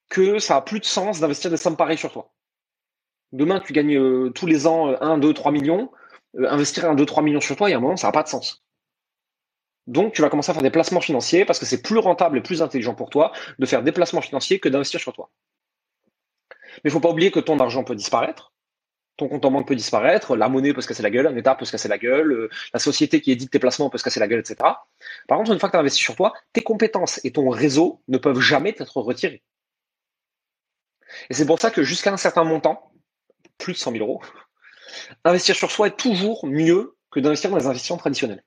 que 0.09 0.39
ça 0.39 0.57
a 0.57 0.61
plus 0.61 0.79
de 0.79 0.85
sens 0.85 1.19
d'investir 1.21 1.49
des 1.49 1.57
sommes 1.57 1.77
pareilles 1.77 1.97
sur 1.97 2.11
toi. 2.11 2.33
Demain, 3.31 3.61
tu 3.61 3.71
gagnes 3.71 3.97
euh, 3.97 4.29
tous 4.31 4.45
les 4.45 4.67
ans 4.67 4.93
1, 5.01 5.17
2, 5.19 5.33
3 5.33 5.51
millions. 5.51 5.89
Euh, 6.37 6.49
investir 6.49 6.89
1, 6.89 6.95
2, 6.95 7.05
3 7.05 7.23
millions 7.23 7.39
sur 7.39 7.55
toi, 7.55 7.69
il 7.69 7.71
y 7.71 7.75
a 7.75 7.77
un 7.77 7.81
moment, 7.81 7.97
ça 7.97 8.07
n'a 8.07 8.11
pas 8.11 8.23
de 8.23 8.27
sens. 8.27 8.63
Donc, 9.87 10.13
tu 10.13 10.21
vas 10.21 10.29
commencer 10.29 10.51
à 10.51 10.53
faire 10.53 10.63
des 10.63 10.69
placements 10.69 11.01
financiers 11.01 11.45
parce 11.45 11.59
que 11.59 11.65
c'est 11.65 11.81
plus 11.81 11.97
rentable 11.97 12.37
et 12.37 12.41
plus 12.41 12.61
intelligent 12.61 12.93
pour 12.93 13.09
toi 13.09 13.31
de 13.57 13.65
faire 13.65 13.83
des 13.83 13.91
placements 13.91 14.21
financiers 14.21 14.59
que 14.59 14.69
d'investir 14.69 14.99
sur 14.99 15.13
toi. 15.13 15.29
Mais 16.77 16.89
il 16.89 16.91
faut 16.91 16.99
pas 16.99 17.09
oublier 17.09 17.31
que 17.31 17.39
ton 17.39 17.59
argent 17.59 17.83
peut 17.83 17.95
disparaître, 17.95 18.53
ton 19.17 19.27
compte 19.27 19.45
en 19.45 19.51
banque 19.51 19.67
peut 19.67 19.75
disparaître, 19.75 20.35
la 20.35 20.49
monnaie 20.49 20.73
peut 20.73 20.81
se 20.81 20.87
casser 20.87 21.03
la 21.03 21.11
gueule, 21.11 21.27
un 21.27 21.35
état 21.35 21.55
peut 21.55 21.65
se 21.65 21.71
casser 21.71 21.87
la 21.87 21.97
gueule, 21.97 22.31
euh, 22.31 22.49
la 22.73 22.79
société 22.79 23.21
qui 23.21 23.31
édite 23.31 23.51
tes 23.51 23.59
placements 23.59 23.89
peut 23.89 23.97
se 23.97 24.03
casser 24.03 24.19
la 24.19 24.27
gueule, 24.27 24.39
etc. 24.39 24.57
Par 25.27 25.37
contre, 25.37 25.51
une 25.51 25.59
fois 25.59 25.69
que 25.69 25.73
tu 25.73 25.77
as 25.77 25.81
investi 25.81 25.99
sur 25.99 26.15
toi, 26.15 26.33
tes 26.51 26.61
compétences 26.61 27.23
et 27.23 27.31
ton 27.31 27.49
réseau 27.49 28.01
ne 28.07 28.17
peuvent 28.17 28.39
jamais 28.39 28.75
être 28.79 28.97
retirés. 28.97 29.43
Et 31.29 31.33
c'est 31.33 31.45
pour 31.45 31.59
ça 31.59 31.69
que 31.69 31.83
jusqu'à 31.83 32.11
un 32.11 32.17
certain 32.17 32.43
montant, 32.43 32.91
plus 33.59 33.73
de 33.73 33.77
100 33.77 33.91
000 33.91 34.03
euros, 34.03 34.21
investir 35.23 35.55
sur 35.55 35.71
soi 35.71 35.87
est 35.87 35.97
toujours 35.97 36.47
mieux 36.47 36.95
que 37.11 37.19
d'investir 37.19 37.51
dans 37.51 37.57
les 37.57 37.67
investissements 37.67 37.97
traditionnels. 37.97 38.43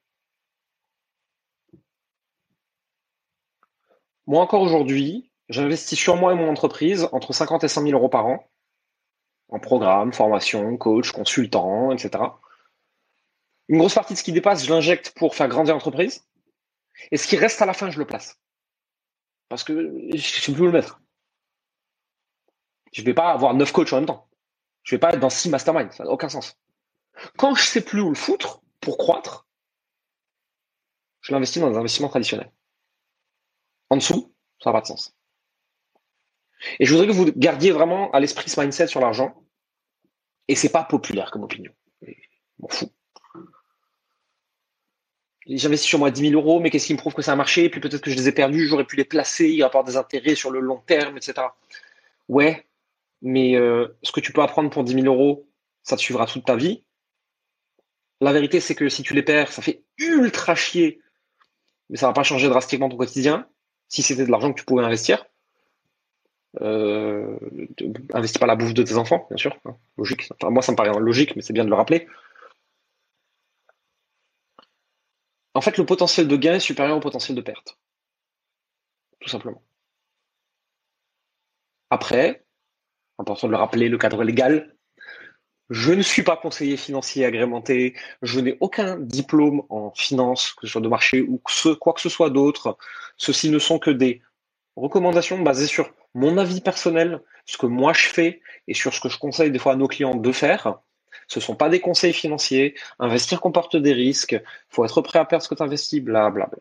Moi 4.27 4.43
encore 4.43 4.63
aujourd'hui, 4.63 5.31
j'investis 5.49 5.99
sur 5.99 6.17
moi 6.17 6.33
et 6.33 6.37
mon 6.37 6.49
entreprise 6.49 7.09
entre 7.13 7.33
50 7.33 7.65
et 7.65 7.69
100 7.69 7.83
000 7.83 7.93
euros 7.93 8.09
par 8.09 8.27
an 8.27 8.51
en 9.49 9.61
programme, 9.61 10.13
formation, 10.13 10.77
coach, 10.77 11.13
consultant, 11.13 11.93
etc. 11.93 12.25
Une 13.69 13.79
grosse 13.79 13.95
partie 13.95 14.15
de 14.15 14.19
ce 14.19 14.25
qui 14.25 14.33
dépasse, 14.33 14.65
je 14.65 14.71
l'injecte 14.71 15.13
pour 15.17 15.35
faire 15.35 15.49
grandir 15.49 15.75
l'entreprise. 15.75 16.27
Et 17.11 17.17
ce 17.17 17.29
qui 17.29 17.37
reste 17.37 17.61
à 17.63 17.67
la 17.67 17.73
fin, 17.73 17.91
je 17.91 17.99
le 17.99 18.07
place. 18.07 18.39
Parce 19.49 19.65
que 19.65 19.73
je 20.11 20.17
ne 20.17 20.19
sais 20.19 20.53
plus 20.53 20.63
où 20.63 20.67
le 20.67 20.73
mettre. 20.73 21.01
Je 22.93 23.03
ne 23.03 23.07
vais 23.07 23.15
pas 23.15 23.31
avoir 23.31 23.55
neuf 23.55 23.73
coachs 23.73 23.93
en 23.93 23.97
même 23.97 24.07
temps. 24.07 24.29
Je 24.83 24.95
ne 24.95 24.97
vais 24.97 25.01
pas 25.01 25.11
être 25.11 25.21
dans 25.21 25.31
six 25.31 25.49
masterminds. 25.49 25.93
Ça 25.93 26.05
n'a 26.05 26.11
aucun 26.11 26.29
sens. 26.29 26.59
Quand 27.37 27.55
je 27.55 27.63
ne 27.63 27.67
sais 27.67 27.81
plus 27.81 28.01
où 28.01 28.09
le 28.09 28.15
foutre 28.15 28.63
pour 28.81 28.99
croître, 28.99 29.47
je 31.21 31.33
l'investis 31.33 31.61
dans 31.61 31.71
des 31.71 31.77
investissements 31.77 32.09
traditionnels. 32.09 32.53
En 33.91 33.97
dessous, 33.97 34.33
ça 34.63 34.71
n'a 34.71 34.75
pas 34.75 34.81
de 34.81 34.87
sens. 34.87 35.16
Et 36.79 36.87
je 36.87 36.93
voudrais 36.93 37.07
que 37.07 37.13
vous 37.13 37.31
gardiez 37.37 37.71
vraiment 37.71 38.11
à 38.13 38.21
l'esprit 38.21 38.49
ce 38.51 38.61
mindset 38.61 38.87
sur 38.87 39.01
l'argent. 39.01 39.35
Et 40.49 40.55
c'est 40.55 40.71
pas 40.71 40.85
populaire 40.85 41.31
comme 41.31 41.45
opinion. 41.45 41.73
M'en 42.59 42.69
fous. 42.69 42.91
J'investis 45.47 45.89
sur 45.89 45.99
moi 45.99 46.11
10 46.11 46.31
000 46.31 46.41
euros, 46.41 46.59
mais 46.59 46.71
qu'est-ce 46.71 46.87
qui 46.87 46.93
me 46.93 46.99
prouve 46.99 47.15
que 47.15 47.23
ça 47.23 47.33
a 47.33 47.37
marché? 47.37 47.69
Puis 47.69 47.81
peut-être 47.81 48.03
que 48.03 48.11
je 48.11 48.17
les 48.17 48.29
ai 48.29 48.33
perdus, 48.33 48.67
j'aurais 48.67 48.85
pu 48.85 48.97
les 48.97 49.05
placer, 49.05 49.49
il 49.49 49.63
avoir 49.63 49.85
des 49.85 49.97
intérêts 49.97 50.35
sur 50.35 50.51
le 50.51 50.59
long 50.59 50.83
terme, 50.87 51.17
etc. 51.17 51.47
Ouais, 52.29 52.67
mais 53.23 53.57
euh, 53.57 53.87
ce 54.03 54.11
que 54.11 54.21
tu 54.21 54.33
peux 54.33 54.43
apprendre 54.43 54.71
pour 54.71 54.83
10 54.83 54.95
000 54.95 55.07
euros, 55.07 55.49
ça 55.85 55.97
te 55.97 56.01
suivra 56.01 56.27
toute 56.27 56.45
ta 56.45 56.57
vie. 56.57 56.83
La 58.21 58.33
vérité, 58.33 58.61
c'est 58.61 58.75
que 58.75 58.89
si 58.89 59.05
tu 59.05 59.15
les 59.15 59.23
perds, 59.23 59.53
ça 59.53 59.63
fait 59.63 59.85
ultra 59.99 60.57
chier, 60.57 61.01
mais 61.91 61.97
ça 61.97 62.09
va 62.09 62.13
pas 62.13 62.25
changer 62.25 62.49
drastiquement 62.49 62.89
ton 62.89 62.97
quotidien. 62.97 63.47
Si 63.89 64.03
c'était 64.03 64.25
de 64.25 64.31
l'argent 64.31 64.53
que 64.53 64.59
tu 64.59 64.65
pouvais 64.65 64.85
investir, 64.85 65.27
euh, 66.61 67.39
investis 68.13 68.39
pas 68.39 68.47
la 68.47 68.57
bouffe 68.57 68.75
de 68.75 68.83
tes 68.83 68.97
enfants, 68.97 69.27
bien 69.31 69.37
sûr. 69.37 69.57
Hein, 69.65 69.77
logique. 69.97 70.29
moi, 70.43 70.63
ça 70.63 70.73
me 70.73 70.77
paraît 70.77 70.99
logique, 70.99 71.37
mais 71.37 71.43
c'est 71.43 71.53
bien 71.53 71.65
de 71.65 71.71
le 71.71 71.77
rappeler. 71.77 72.07
En 75.55 75.61
fait, 75.61 75.79
le 75.79 75.87
potentiel 75.87 76.29
de 76.29 76.37
gain 76.37 76.55
est 76.55 76.61
supérieur 76.61 76.97
au 76.97 77.01
potentiel 77.01 77.37
de 77.37 77.43
perte. 77.43 77.79
Tout 79.21 79.29
simplement. 79.29 79.63
Après, 81.91 82.45
important 83.19 83.47
de 83.47 83.53
le 83.53 83.59
rappeler, 83.59 83.89
le 83.89 83.99
cadre 83.99 84.23
légal. 84.23 84.77
Je 85.69 85.93
ne 85.93 86.03
suis 86.03 86.23
pas 86.23 86.37
conseiller 86.37 86.77
financier 86.77 87.25
agrémenté, 87.25 87.97
je 88.23 88.39
n'ai 88.39 88.57
aucun 88.61 88.99
diplôme 88.99 89.63
en 89.69 89.91
finance, 89.93 90.53
que 90.53 90.67
ce 90.67 90.73
soit 90.73 90.81
de 90.81 90.89
marché 90.89 91.23
ou 91.23 91.43
quoi 91.81 91.93
que 91.93 92.01
ce 92.01 92.09
soit 92.09 92.31
d'autre. 92.31 92.79
Ceci 93.17 93.51
ne 93.51 93.59
sont 93.59 93.81
que 93.81 93.91
des 93.91 94.23
recommandations 94.77 95.41
basées 95.41 95.67
sur 95.67 95.93
mon 96.17 96.39
avis 96.39 96.63
personnel, 96.63 97.21
ce 97.45 97.59
que 97.59 97.67
moi 97.67 97.93
je 97.93 98.09
fais 98.09 98.41
et 98.67 98.75
sur 98.75 98.95
ce 98.95 99.01
que 99.01 99.09
je 99.11 99.19
conseille 99.19 99.51
des 99.51 99.59
fois 99.59 99.75
à 99.75 99.77
nos 99.77 99.87
clients 99.87 100.15
de 100.15 100.33
faire. 100.33 100.81
Ce 101.29 101.39
ne 101.39 101.43
sont 101.43 101.55
pas 101.55 101.69
des 101.69 101.81
conseils 101.81 102.15
financiers. 102.15 102.75
Investir 102.99 103.41
comporte 103.41 103.77
des 103.77 103.93
risques. 103.93 104.33
Il 104.33 104.43
faut 104.71 104.85
être 104.85 105.03
prêt 105.03 105.19
à 105.19 105.27
perdre 105.27 105.45
ce 105.45 105.49
que 105.49 105.55
tu 105.55 105.63
investis, 105.63 106.03
blablabla. 106.03 106.59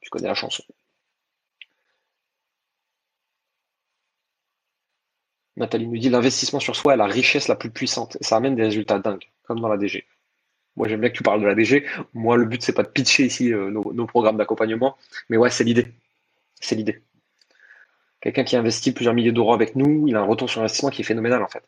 tu 0.00 0.08
connais 0.08 0.28
la 0.28 0.34
chanson. 0.34 0.64
Nathalie 5.56 5.86
nous 5.86 5.98
dit 5.98 6.08
l'investissement 6.08 6.60
sur 6.60 6.74
soi 6.74 6.94
est 6.94 6.96
la 6.96 7.06
richesse 7.06 7.48
la 7.48 7.56
plus 7.56 7.70
puissante 7.70 8.16
et 8.20 8.24
ça 8.24 8.36
amène 8.36 8.54
des 8.54 8.62
résultats 8.62 8.98
dingues, 9.00 9.28
comme 9.42 9.60
dans 9.60 9.68
la 9.68 9.76
DG. 9.76 10.06
Moi, 10.76 10.88
j'aime 10.88 11.00
bien 11.00 11.10
que 11.10 11.16
tu 11.16 11.24
parles 11.24 11.42
de 11.42 11.46
la 11.46 11.54
DG. 11.54 11.84
Moi, 12.14 12.36
le 12.36 12.46
but, 12.46 12.62
c'est 12.62 12.72
pas 12.72 12.84
de 12.84 12.88
pitcher 12.88 13.24
ici 13.26 13.52
euh, 13.52 13.70
nos, 13.70 14.06
programmes 14.06 14.36
d'accompagnement, 14.36 14.96
mais 15.28 15.36
ouais, 15.36 15.50
c'est 15.50 15.64
l'idée. 15.64 15.92
C'est 16.60 16.76
l'idée. 16.76 17.02
Quelqu'un 18.20 18.44
qui 18.44 18.56
investit 18.56 18.92
plusieurs 18.92 19.14
milliers 19.14 19.32
d'euros 19.32 19.54
avec 19.54 19.76
nous, 19.76 20.08
il 20.08 20.16
a 20.16 20.20
un 20.20 20.24
retour 20.24 20.50
sur 20.50 20.60
investissement 20.60 20.90
qui 20.90 21.02
est 21.02 21.04
phénoménal 21.04 21.42
en 21.42 21.48
fait. 21.48 21.64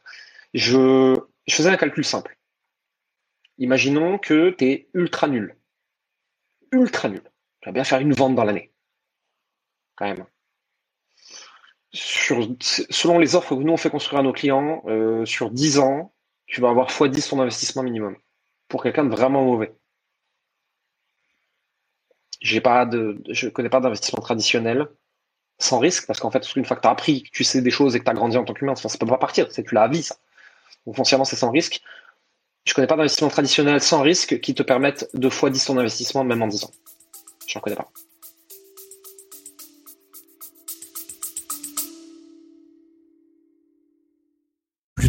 Je, 0.53 1.17
faisais 1.49 1.71
un 1.71 1.77
calcul 1.77 2.05
simple. 2.05 2.37
Imaginons 3.59 4.19
que 4.19 4.51
tu 4.51 4.65
es 4.65 4.89
ultra 4.95 5.29
nul. 5.29 5.57
Ultra 6.73 7.09
nul. 7.09 7.23
Tu 7.61 7.69
vas 7.69 7.73
bien 7.73 7.85
faire 7.85 8.01
une 8.01 8.15
vente 8.15 8.35
dans 8.35 8.45
l'année. 8.45 8.73
Quand 9.95 10.07
même. 10.07 10.27
Selon 11.93 13.19
les 13.19 13.35
offres 13.35 13.57
que 13.57 13.63
nous 13.63 13.73
on 13.73 13.77
fait 13.77 13.91
construire 13.91 14.21
à 14.21 14.23
nos 14.23 14.33
clients, 14.33 14.83
euh, 14.87 15.25
sur 15.27 15.51
10 15.51 15.79
ans, 15.81 16.15
tu 16.47 16.61
vas 16.61 16.71
avoir 16.71 16.89
x10 16.89 17.29
ton 17.29 17.41
investissement 17.41 17.83
minimum. 17.83 18.17
Pour 18.69 18.83
quelqu'un 18.83 19.05
de 19.05 19.11
vraiment 19.11 19.45
mauvais. 19.45 19.75
J'ai 22.41 22.61
pas 22.61 22.89
je 23.29 23.49
connais 23.49 23.69
pas 23.69 23.81
d'investissement 23.81 24.23
traditionnel 24.23 24.89
sans 25.61 25.79
risque, 25.79 26.07
parce 26.07 26.19
qu'en 26.21 26.31
fait, 26.31 26.45
une 26.57 26.65
fois 26.65 26.77
que 26.77 26.83
tu 26.83 26.89
as 26.89 26.91
appris, 26.91 27.23
que 27.23 27.31
tu 27.31 27.45
sais 27.45 27.61
des 27.61 27.71
choses 27.71 27.95
et 27.95 28.01
que 28.01 28.05
tu 28.05 28.15
grandi 28.15 28.37
en 28.37 28.45
tant 28.45 28.55
qu'humain, 28.55 28.75
ça 28.75 28.89
ne 28.89 28.99
peut 28.99 29.07
pas 29.07 29.19
partir, 29.19 29.47
c'est 29.51 29.63
tu 29.63 29.75
l'as 29.75 29.83
à 29.83 29.89
vie, 29.89 30.03
ça. 30.03 30.17
Donc 30.87 30.97
foncièrement, 30.97 31.25
c'est 31.25 31.37
sans 31.37 31.51
risque. 31.51 31.81
Je 32.65 32.75
connais 32.75 32.87
pas 32.87 32.97
d'investissement 32.97 33.29
traditionnel 33.29 33.81
sans 33.81 34.03
risque 34.03 34.41
qui 34.41 34.55
te 34.55 34.63
permettent 34.63 35.09
de 35.15 35.29
fois 35.29 35.51
10 35.51 35.65
ton 35.67 35.79
investissement 35.79 36.25
même 36.25 36.43
en 36.43 36.49
10 36.49 36.65
ans. 36.65 36.71
Je 37.47 37.59
connais 37.59 37.77
pas. 37.77 37.91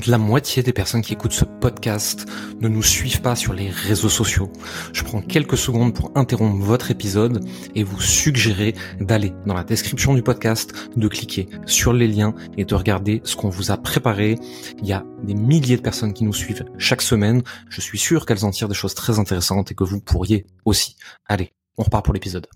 La 0.07 0.17
moitié 0.17 0.63
des 0.63 0.73
personnes 0.73 1.01
qui 1.01 1.13
écoutent 1.13 1.33
ce 1.33 1.45
podcast 1.45 2.25
ne 2.59 2.67
nous 2.67 2.83
suivent 2.83 3.21
pas 3.21 3.35
sur 3.35 3.53
les 3.53 3.69
réseaux 3.69 4.09
sociaux. 4.09 4.51
Je 4.93 5.03
prends 5.03 5.21
quelques 5.21 5.57
secondes 5.57 5.93
pour 5.93 6.11
interrompre 6.15 6.63
votre 6.63 6.91
épisode 6.91 7.45
et 7.75 7.83
vous 7.83 8.01
suggérer 8.01 8.75
d'aller 8.99 9.33
dans 9.45 9.53
la 9.53 9.63
description 9.63 10.13
du 10.13 10.23
podcast, 10.23 10.73
de 10.95 11.07
cliquer 11.07 11.49
sur 11.65 11.93
les 11.93 12.07
liens 12.07 12.33
et 12.57 12.65
de 12.65 12.75
regarder 12.75 13.21
ce 13.23 13.35
qu'on 13.35 13.49
vous 13.49 13.71
a 13.71 13.77
préparé. 13.77 14.37
Il 14.79 14.87
y 14.87 14.93
a 14.93 15.03
des 15.23 15.35
milliers 15.35 15.77
de 15.77 15.81
personnes 15.81 16.13
qui 16.13 16.23
nous 16.23 16.33
suivent 16.33 16.65
chaque 16.77 17.01
semaine. 17.01 17.41
Je 17.69 17.81
suis 17.81 17.99
sûr 17.99 18.25
qu'elles 18.25 18.45
en 18.45 18.51
tirent 18.51 18.69
des 18.69 18.73
choses 18.73 18.95
très 18.95 19.19
intéressantes 19.19 19.71
et 19.71 19.75
que 19.75 19.83
vous 19.83 20.01
pourriez 20.01 20.45
aussi. 20.65 20.95
Allez, 21.27 21.53
on 21.77 21.83
repart 21.83 22.03
pour 22.05 22.13
l'épisode. 22.13 22.47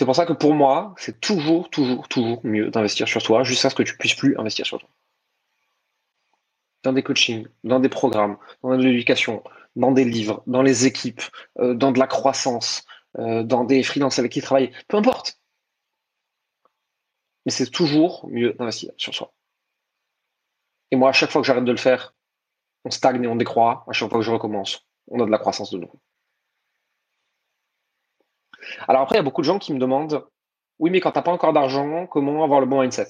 C'est 0.00 0.06
pour 0.06 0.16
ça 0.16 0.24
que 0.24 0.32
pour 0.32 0.54
moi, 0.54 0.94
c'est 0.96 1.20
toujours, 1.20 1.68
toujours, 1.68 2.08
toujours 2.08 2.40
mieux 2.42 2.70
d'investir 2.70 3.06
sur 3.06 3.22
toi 3.22 3.44
jusqu'à 3.44 3.68
ce 3.68 3.74
que 3.74 3.82
tu 3.82 3.98
puisses 3.98 4.14
plus 4.14 4.34
investir 4.38 4.64
sur 4.64 4.78
toi. 4.78 4.88
Dans 6.84 6.94
des 6.94 7.02
coachings, 7.02 7.46
dans 7.64 7.80
des 7.80 7.90
programmes, 7.90 8.38
dans 8.62 8.78
de 8.78 8.82
l'éducation, 8.82 9.44
dans 9.76 9.92
des 9.92 10.06
livres, 10.06 10.42
dans 10.46 10.62
les 10.62 10.86
équipes, 10.86 11.20
euh, 11.58 11.74
dans 11.74 11.92
de 11.92 11.98
la 11.98 12.06
croissance, 12.06 12.86
euh, 13.18 13.42
dans 13.42 13.64
des 13.64 13.82
freelances 13.82 14.18
avec 14.18 14.32
qui 14.32 14.40
travailler, 14.40 14.72
peu 14.88 14.96
importe. 14.96 15.38
Mais 17.44 17.52
c'est 17.52 17.70
toujours 17.70 18.26
mieux 18.30 18.54
d'investir 18.54 18.92
sur 18.96 19.14
soi. 19.14 19.34
Et 20.92 20.96
moi, 20.96 21.10
à 21.10 21.12
chaque 21.12 21.30
fois 21.30 21.42
que 21.42 21.46
j'arrête 21.46 21.66
de 21.66 21.72
le 21.72 21.76
faire, 21.76 22.14
on 22.86 22.90
stagne 22.90 23.22
et 23.22 23.26
on 23.26 23.36
décroît. 23.36 23.84
À 23.86 23.92
chaque 23.92 24.08
fois 24.08 24.20
que 24.20 24.24
je 24.24 24.32
recommence, 24.32 24.86
on 25.08 25.20
a 25.22 25.26
de 25.26 25.30
la 25.30 25.38
croissance 25.38 25.70
de 25.70 25.76
nouveau. 25.76 26.00
Alors 28.88 29.02
après, 29.02 29.16
il 29.16 29.18
y 29.18 29.20
a 29.20 29.24
beaucoup 29.24 29.40
de 29.42 29.46
gens 29.46 29.58
qui 29.58 29.72
me 29.72 29.78
demandent, 29.78 30.24
oui, 30.78 30.90
mais 30.90 31.00
quand 31.00 31.12
tu 31.12 31.22
pas 31.22 31.30
encore 31.30 31.52
d'argent, 31.52 32.06
comment 32.06 32.42
avoir 32.42 32.60
le 32.60 32.66
bon 32.66 32.80
mindset? 32.80 33.08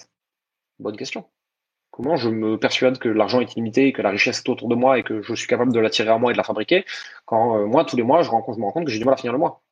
Bonne 0.78 0.96
question. 0.96 1.28
Comment 1.90 2.16
je 2.16 2.28
me 2.28 2.58
persuade 2.58 2.98
que 2.98 3.08
l'argent 3.08 3.40
est 3.40 3.52
illimité, 3.54 3.92
que 3.92 4.02
la 4.02 4.10
richesse 4.10 4.38
est 4.38 4.48
autour 4.48 4.68
de 4.68 4.74
moi 4.74 4.98
et 4.98 5.02
que 5.02 5.22
je 5.22 5.34
suis 5.34 5.46
capable 5.46 5.72
de 5.72 5.80
l'attirer 5.80 6.10
à 6.10 6.18
moi 6.18 6.30
et 6.30 6.34
de 6.34 6.38
la 6.38 6.44
fabriquer 6.44 6.84
quand 7.26 7.58
euh, 7.58 7.66
moi, 7.66 7.84
tous 7.84 7.96
les 7.96 8.02
mois, 8.02 8.22
je 8.22 8.30
me 8.30 8.34
rends 8.34 8.42
compte 8.42 8.84
que 8.84 8.90
j'ai 8.90 8.98
du 8.98 9.04
mal 9.04 9.14
à 9.14 9.16
finir 9.16 9.32
le 9.32 9.38
mois 9.38 9.62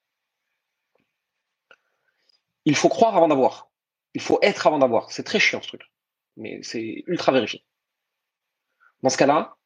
Il 2.65 2.77
faut 2.77 2.89
croire 2.89 3.17
avant 3.17 3.29
d'avoir. 3.29 3.71
Il 4.15 4.21
faut 4.21 4.39
être 4.43 4.67
avant 4.67 4.79
d'avoir. 4.79 5.11
C'est 5.11 5.23
très 5.23 5.39
chiant 5.39 5.63
ce 5.63 5.69
truc. 5.69 5.83
Mais 6.37 6.61
c'est 6.63 7.05
ultra 7.07 7.33
vérifié. 7.33 7.65
Dans 9.03 9.11
ce 9.11 9.17
cas-là, 9.17 9.57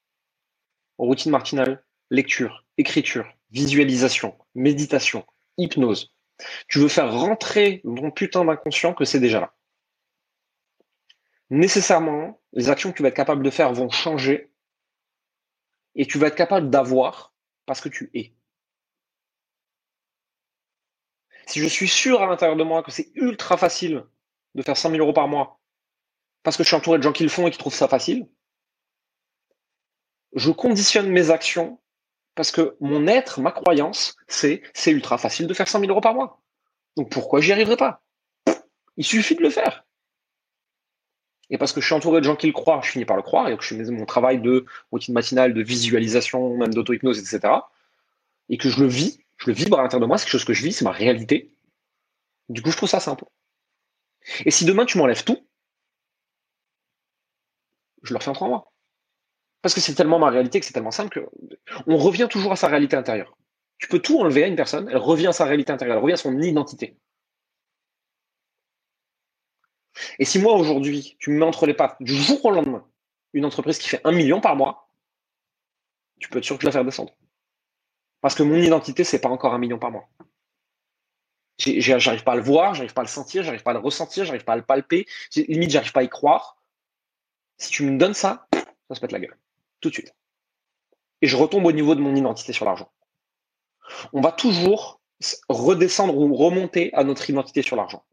routine 0.98 1.32
martinale, 1.32 1.84
lecture, 2.10 2.64
écriture, 2.76 3.26
visualisation, 3.50 4.36
méditation, 4.54 5.24
hypnose. 5.56 6.11
Tu 6.68 6.78
veux 6.78 6.88
faire 6.88 7.12
rentrer 7.12 7.82
ton 7.84 8.10
putain 8.10 8.44
d'inconscient 8.44 8.94
que 8.94 9.04
c'est 9.04 9.20
déjà 9.20 9.40
là. 9.40 9.54
Nécessairement, 11.50 12.40
les 12.52 12.70
actions 12.70 12.90
que 12.90 12.96
tu 12.96 13.02
vas 13.02 13.10
être 13.10 13.16
capable 13.16 13.44
de 13.44 13.50
faire 13.50 13.72
vont 13.72 13.90
changer 13.90 14.50
et 15.94 16.06
tu 16.06 16.18
vas 16.18 16.28
être 16.28 16.34
capable 16.34 16.70
d'avoir 16.70 17.34
parce 17.66 17.80
que 17.80 17.90
tu 17.90 18.10
es. 18.14 18.32
Si 21.46 21.60
je 21.60 21.66
suis 21.66 21.88
sûr 21.88 22.22
à 22.22 22.26
l'intérieur 22.26 22.56
de 22.56 22.64
moi 22.64 22.82
que 22.82 22.90
c'est 22.90 23.10
ultra 23.14 23.56
facile 23.56 24.06
de 24.54 24.62
faire 24.62 24.76
100 24.76 24.90
000 24.90 25.02
euros 25.02 25.12
par 25.12 25.28
mois 25.28 25.60
parce 26.42 26.56
que 26.56 26.62
je 26.62 26.68
suis 26.68 26.76
entouré 26.76 26.98
de 26.98 27.02
gens 27.02 27.12
qui 27.12 27.22
le 27.22 27.28
font 27.28 27.46
et 27.46 27.50
qui 27.50 27.58
trouvent 27.58 27.74
ça 27.74 27.88
facile, 27.88 28.26
je 30.34 30.50
conditionne 30.50 31.10
mes 31.10 31.30
actions 31.30 31.81
parce 32.34 32.50
que 32.50 32.76
mon 32.80 33.06
être, 33.06 33.40
ma 33.40 33.52
croyance, 33.52 34.16
c'est 34.26 34.62
c'est 34.74 34.90
ultra 34.90 35.18
facile 35.18 35.46
de 35.46 35.54
faire 35.54 35.68
100 35.68 35.80
000 35.80 35.90
euros 35.90 36.00
par 36.00 36.14
mois. 36.14 36.40
Donc 36.96 37.10
pourquoi 37.10 37.40
j'y 37.40 37.52
arriverai 37.52 37.76
pas? 37.76 38.02
Il 38.96 39.04
suffit 39.04 39.34
de 39.34 39.42
le 39.42 39.50
faire. 39.50 39.84
Et 41.50 41.58
parce 41.58 41.72
que 41.72 41.80
je 41.80 41.86
suis 41.86 41.94
entouré 41.94 42.20
de 42.20 42.24
gens 42.24 42.36
qui 42.36 42.46
le 42.46 42.52
croient, 42.52 42.80
je 42.82 42.90
finis 42.90 43.04
par 43.04 43.16
le 43.16 43.22
croire, 43.22 43.48
et 43.48 43.56
que 43.56 43.62
je 43.62 43.74
fais 43.74 43.84
mon 43.90 44.06
travail 44.06 44.40
de 44.40 44.64
routine 44.90 45.12
matinale, 45.12 45.52
de 45.52 45.62
visualisation, 45.62 46.56
même 46.56 46.72
d'auto-hypnose, 46.72 47.18
etc. 47.18 47.52
Et 48.48 48.56
que 48.56 48.70
je 48.70 48.80
le 48.80 48.86
vis, 48.86 49.20
je 49.36 49.48
le 49.48 49.52
vibre 49.52 49.78
à 49.78 49.82
l'intérieur 49.82 50.00
de 50.00 50.06
moi, 50.06 50.16
c'est 50.16 50.24
quelque 50.24 50.32
chose 50.32 50.44
que 50.44 50.54
je 50.54 50.62
vis, 50.62 50.72
c'est 50.72 50.84
ma 50.84 50.92
réalité. 50.92 51.54
Du 52.48 52.62
coup, 52.62 52.70
je 52.70 52.76
trouve 52.76 52.88
ça 52.88 53.00
simple. 53.00 53.24
Et 54.46 54.50
si 54.50 54.64
demain 54.64 54.86
tu 54.86 54.98
m'enlèves 54.98 55.24
tout, 55.24 55.46
je 58.02 58.14
le 58.14 58.18
refais 58.18 58.30
en 58.30 58.34
trois 58.34 58.48
mois. 58.48 58.71
Parce 59.62 59.74
que 59.74 59.80
c'est 59.80 59.94
tellement 59.94 60.18
ma 60.18 60.28
réalité 60.28 60.60
que 60.60 60.66
c'est 60.66 60.72
tellement 60.72 60.90
simple 60.90 61.10
que 61.10 61.26
on 61.86 61.96
revient 61.96 62.26
toujours 62.28 62.52
à 62.52 62.56
sa 62.56 62.68
réalité 62.68 62.96
intérieure. 62.96 63.36
Tu 63.78 63.88
peux 63.88 64.00
tout 64.00 64.18
enlever 64.18 64.44
à 64.44 64.48
une 64.48 64.56
personne, 64.56 64.88
elle 64.88 64.98
revient 64.98 65.28
à 65.28 65.32
sa 65.32 65.44
réalité 65.44 65.72
intérieure, 65.72 65.96
elle 65.96 66.02
revient 66.02 66.14
à 66.14 66.18
son 66.18 66.38
identité. 66.40 66.96
Et 70.18 70.24
si 70.24 70.38
moi 70.38 70.54
aujourd'hui, 70.54 71.16
tu 71.18 71.30
me 71.30 71.38
mets 71.38 71.44
entre 71.44 71.66
les 71.66 71.74
pattes 71.74 71.96
du 72.00 72.14
jour 72.14 72.44
au 72.44 72.50
lendemain 72.50 72.86
une 73.32 73.44
entreprise 73.44 73.78
qui 73.78 73.88
fait 73.88 74.00
un 74.04 74.12
million 74.12 74.40
par 74.40 74.56
mois, 74.56 74.88
tu 76.20 76.28
peux 76.28 76.38
être 76.38 76.44
sûr 76.44 76.56
que 76.56 76.62
je 76.62 76.66
vais 76.66 76.68
la 76.68 76.72
faire 76.72 76.84
descendre. 76.84 77.14
Parce 78.20 78.34
que 78.34 78.42
mon 78.42 78.56
identité, 78.56 79.04
c'est 79.04 79.20
pas 79.20 79.28
encore 79.28 79.54
un 79.54 79.58
million 79.58 79.78
par 79.78 79.90
mois. 79.90 80.08
J'arrive 81.58 82.24
pas 82.24 82.32
à 82.32 82.36
le 82.36 82.42
voir, 82.42 82.74
j'arrive 82.74 82.92
pas 82.92 83.02
à 83.02 83.04
le 83.04 83.08
sentir, 83.08 83.42
j'arrive 83.42 83.62
pas 83.62 83.70
à 83.70 83.74
le 83.74 83.80
ressentir, 83.80 84.24
j'arrive 84.24 84.44
pas 84.44 84.52
à 84.52 84.56
le 84.56 84.62
palper, 84.62 85.06
limite 85.34 85.70
j'arrive 85.70 85.92
pas 85.92 86.00
à 86.00 86.04
y 86.04 86.08
croire. 86.08 86.62
Si 87.58 87.70
tu 87.70 87.84
me 87.84 87.98
donnes 87.98 88.14
ça, 88.14 88.46
ça 88.88 88.94
se 88.94 89.00
pète 89.00 89.12
la 89.12 89.20
gueule. 89.20 89.36
Tout 89.82 89.90
de 89.90 89.94
suite. 89.94 90.14
Et 91.20 91.26
je 91.26 91.36
retombe 91.36 91.66
au 91.66 91.72
niveau 91.72 91.94
de 91.94 92.00
mon 92.00 92.14
identité 92.14 92.54
sur 92.54 92.64
l'argent. 92.64 92.90
On 94.12 94.22
va 94.22 94.32
toujours 94.32 95.00
redescendre 95.48 96.16
ou 96.16 96.34
remonter 96.34 96.94
à 96.94 97.04
notre 97.04 97.28
identité 97.28 97.62
sur 97.62 97.76
l'argent. 97.76 98.04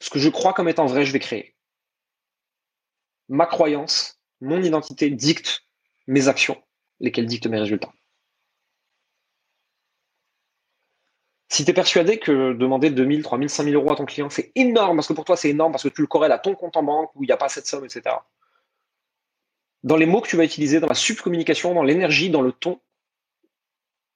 Ce 0.00 0.10
que 0.10 0.18
je 0.18 0.28
crois 0.28 0.54
comme 0.54 0.68
étant 0.68 0.86
vrai, 0.86 1.04
je 1.04 1.12
vais 1.12 1.18
créer. 1.18 1.54
Ma 3.28 3.46
croyance, 3.46 4.20
mon 4.40 4.62
identité 4.62 5.10
dicte 5.10 5.64
mes 6.06 6.28
actions, 6.28 6.62
lesquelles 7.00 7.26
dictent 7.26 7.48
mes 7.48 7.58
résultats. 7.58 7.92
Si 11.48 11.64
tu 11.64 11.70
es 11.70 11.74
persuadé 11.74 12.18
que 12.18 12.52
demander 12.52 12.90
2000, 12.90 13.22
3000, 13.22 13.48
5000 13.48 13.74
euros 13.74 13.92
à 13.92 13.96
ton 13.96 14.04
client, 14.04 14.30
c'est 14.30 14.52
énorme, 14.54 14.96
parce 14.96 15.08
que 15.08 15.12
pour 15.12 15.24
toi 15.24 15.36
c'est 15.36 15.50
énorme, 15.50 15.72
parce 15.72 15.84
que 15.84 15.88
tu 15.88 16.00
le 16.00 16.06
corrèles 16.06 16.32
à 16.32 16.38
ton 16.38 16.54
compte 16.54 16.76
en 16.76 16.82
banque 16.82 17.10
où 17.14 17.24
il 17.24 17.26
n'y 17.26 17.32
a 17.32 17.36
pas 17.36 17.48
cette 17.48 17.66
somme, 17.66 17.84
etc. 17.84 18.16
Dans 19.86 19.96
les 19.96 20.06
mots 20.06 20.20
que 20.20 20.28
tu 20.28 20.36
vas 20.36 20.42
utiliser, 20.42 20.80
dans 20.80 20.88
la 20.88 20.96
subcommunication, 20.96 21.72
dans 21.72 21.84
l'énergie, 21.84 22.28
dans 22.28 22.42
le 22.42 22.50
ton, 22.50 22.80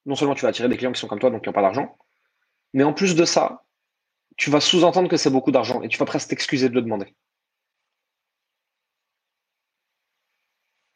non 0.04 0.16
seulement 0.16 0.34
tu 0.34 0.42
vas 0.42 0.48
attirer 0.48 0.68
des 0.68 0.76
clients 0.76 0.90
qui 0.90 0.98
sont 0.98 1.06
comme 1.06 1.20
toi, 1.20 1.30
donc 1.30 1.42
qui 1.42 1.48
n'ont 1.48 1.52
pas 1.52 1.62
d'argent, 1.62 1.96
mais 2.74 2.82
en 2.82 2.92
plus 2.92 3.14
de 3.14 3.24
ça, 3.24 3.64
tu 4.36 4.50
vas 4.50 4.60
sous-entendre 4.60 5.08
que 5.08 5.16
c'est 5.16 5.30
beaucoup 5.30 5.52
d'argent 5.52 5.80
et 5.82 5.88
tu 5.88 5.96
vas 5.96 6.06
presque 6.06 6.28
t'excuser 6.28 6.68
de 6.68 6.74
le 6.74 6.82
demander. 6.82 7.14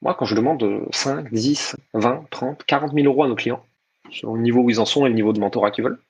Moi, 0.02 0.12
quand 0.14 0.24
je 0.24 0.34
demande 0.34 0.88
5, 0.90 1.32
10, 1.32 1.76
20, 1.92 2.26
30, 2.30 2.64
40 2.64 2.94
000 2.94 3.06
euros 3.06 3.22
à 3.22 3.28
nos 3.28 3.36
clients, 3.36 3.64
sur 4.10 4.34
le 4.34 4.42
niveau 4.42 4.62
où 4.62 4.70
ils 4.70 4.80
en 4.80 4.87
sont 4.87 5.06
et 5.06 5.08
le 5.08 5.14
niveau 5.14 5.32
de 5.32 5.38
mentorat 5.38 5.70
qu'ils 5.70 5.84
veulent, 5.84 6.02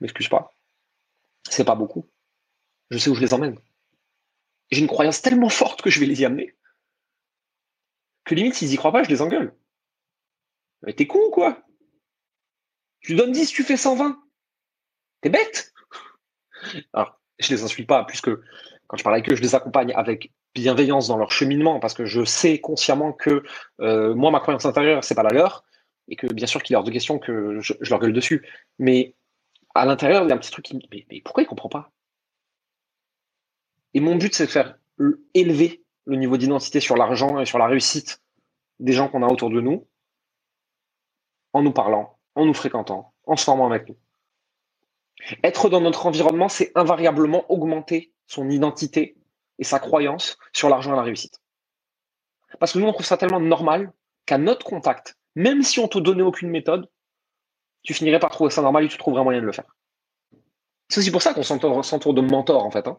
m'excuse 0.00 0.28
pas. 0.28 0.54
C'est 1.48 1.64
pas 1.64 1.74
beaucoup. 1.74 2.06
Je 2.90 2.98
sais 2.98 3.10
où 3.10 3.16
je 3.16 3.20
les 3.20 3.34
emmène. 3.34 3.58
J'ai 4.70 4.80
une 4.80 4.86
croyance 4.86 5.22
tellement 5.22 5.48
forte 5.48 5.82
que 5.82 5.90
je 5.90 5.98
vais 5.98 6.06
les 6.06 6.22
y 6.22 6.24
amener 6.24 6.54
que 8.26 8.34
limite, 8.34 8.54
s'ils 8.54 8.74
y 8.74 8.76
croient 8.76 8.92
pas, 8.92 9.04
je 9.04 9.08
les 9.08 9.22
engueule. 9.22 9.54
Mais 10.82 10.92
t'es 10.92 11.06
con 11.06 11.20
ou 11.28 11.30
quoi? 11.30 11.62
Tu 13.00 13.14
donnes 13.14 13.32
10, 13.32 13.50
tu 13.50 13.62
fais 13.62 13.76
120. 13.76 14.20
T'es 15.22 15.30
bête? 15.30 15.72
Alors, 16.92 17.20
je 17.38 17.54
les 17.54 17.62
insulte 17.62 17.88
pas, 17.88 18.04
puisque 18.04 18.30
quand 18.88 18.96
je 18.96 19.04
parle 19.04 19.14
avec 19.14 19.30
eux, 19.30 19.36
je 19.36 19.42
les 19.42 19.54
accompagne 19.54 19.92
avec 19.94 20.32
bienveillance 20.54 21.06
dans 21.06 21.16
leur 21.16 21.30
cheminement, 21.30 21.78
parce 21.78 21.94
que 21.94 22.04
je 22.04 22.24
sais 22.24 22.60
consciemment 22.60 23.12
que 23.12 23.44
euh, 23.80 24.14
moi, 24.14 24.30
ma 24.32 24.40
croyance 24.40 24.66
intérieure, 24.66 25.04
c'est 25.04 25.14
pas 25.14 25.22
la 25.22 25.30
leur, 25.30 25.64
et 26.08 26.16
que 26.16 26.26
bien 26.26 26.46
sûr 26.46 26.62
qu'il 26.62 26.74
est 26.74 26.76
hors 26.76 26.84
de 26.84 26.90
question 26.90 27.18
que 27.20 27.60
je, 27.60 27.74
leur 27.88 28.00
gueule 28.00 28.12
dessus. 28.12 28.44
Mais 28.80 29.14
à 29.74 29.86
l'intérieur, 29.86 30.24
il 30.24 30.28
y 30.28 30.32
a 30.32 30.34
un 30.34 30.38
petit 30.38 30.50
truc 30.50 30.64
qui 30.64 30.76
mais, 30.90 31.06
mais 31.10 31.20
pourquoi 31.20 31.44
il 31.44 31.46
comprend 31.46 31.68
pas? 31.68 31.92
Et 33.94 34.00
mon 34.00 34.16
but, 34.16 34.34
c'est 34.34 34.46
de 34.46 34.50
faire 34.50 34.78
élever 35.34 35.85
le 36.06 36.16
niveau 36.16 36.36
d'identité 36.36 36.80
sur 36.80 36.96
l'argent 36.96 37.38
et 37.40 37.46
sur 37.46 37.58
la 37.58 37.66
réussite 37.66 38.22
des 38.78 38.92
gens 38.92 39.08
qu'on 39.08 39.22
a 39.22 39.28
autour 39.28 39.50
de 39.50 39.60
nous, 39.60 39.86
en 41.52 41.62
nous 41.62 41.72
parlant, 41.72 42.18
en 42.34 42.44
nous 42.44 42.54
fréquentant, 42.54 43.12
en 43.24 43.36
se 43.36 43.44
formant 43.44 43.66
avec 43.66 43.88
nous. 43.88 43.96
Être 45.42 45.68
dans 45.68 45.80
notre 45.80 46.06
environnement, 46.06 46.48
c'est 46.48 46.72
invariablement 46.74 47.50
augmenter 47.50 48.12
son 48.26 48.50
identité 48.50 49.16
et 49.58 49.64
sa 49.64 49.78
croyance 49.78 50.38
sur 50.52 50.68
l'argent 50.68 50.92
et 50.92 50.96
la 50.96 51.02
réussite. 51.02 51.40
Parce 52.60 52.72
que 52.72 52.78
nous, 52.78 52.86
on 52.86 52.92
trouve 52.92 53.06
ça 53.06 53.16
tellement 53.16 53.40
normal 53.40 53.92
qu'à 54.26 54.38
notre 54.38 54.66
contact, 54.66 55.16
même 55.34 55.62
si 55.62 55.80
on 55.80 55.88
te 55.88 55.98
donnait 55.98 56.22
aucune 56.22 56.50
méthode, 56.50 56.88
tu 57.82 57.94
finirais 57.94 58.18
par 58.18 58.30
trouver 58.30 58.50
ça 58.50 58.62
normal 58.62 58.84
et 58.84 58.88
tu 58.88 58.98
trouverais 58.98 59.20
un 59.20 59.24
moyen 59.24 59.40
de 59.40 59.46
le 59.46 59.52
faire. 59.52 59.76
C'est 60.88 61.00
aussi 61.00 61.10
pour 61.10 61.22
ça 61.22 61.34
qu'on 61.34 61.42
s'entoure 61.42 62.14
de 62.14 62.20
mentors, 62.20 62.64
en 62.64 62.70
fait. 62.70 62.86
Hein. 62.86 62.98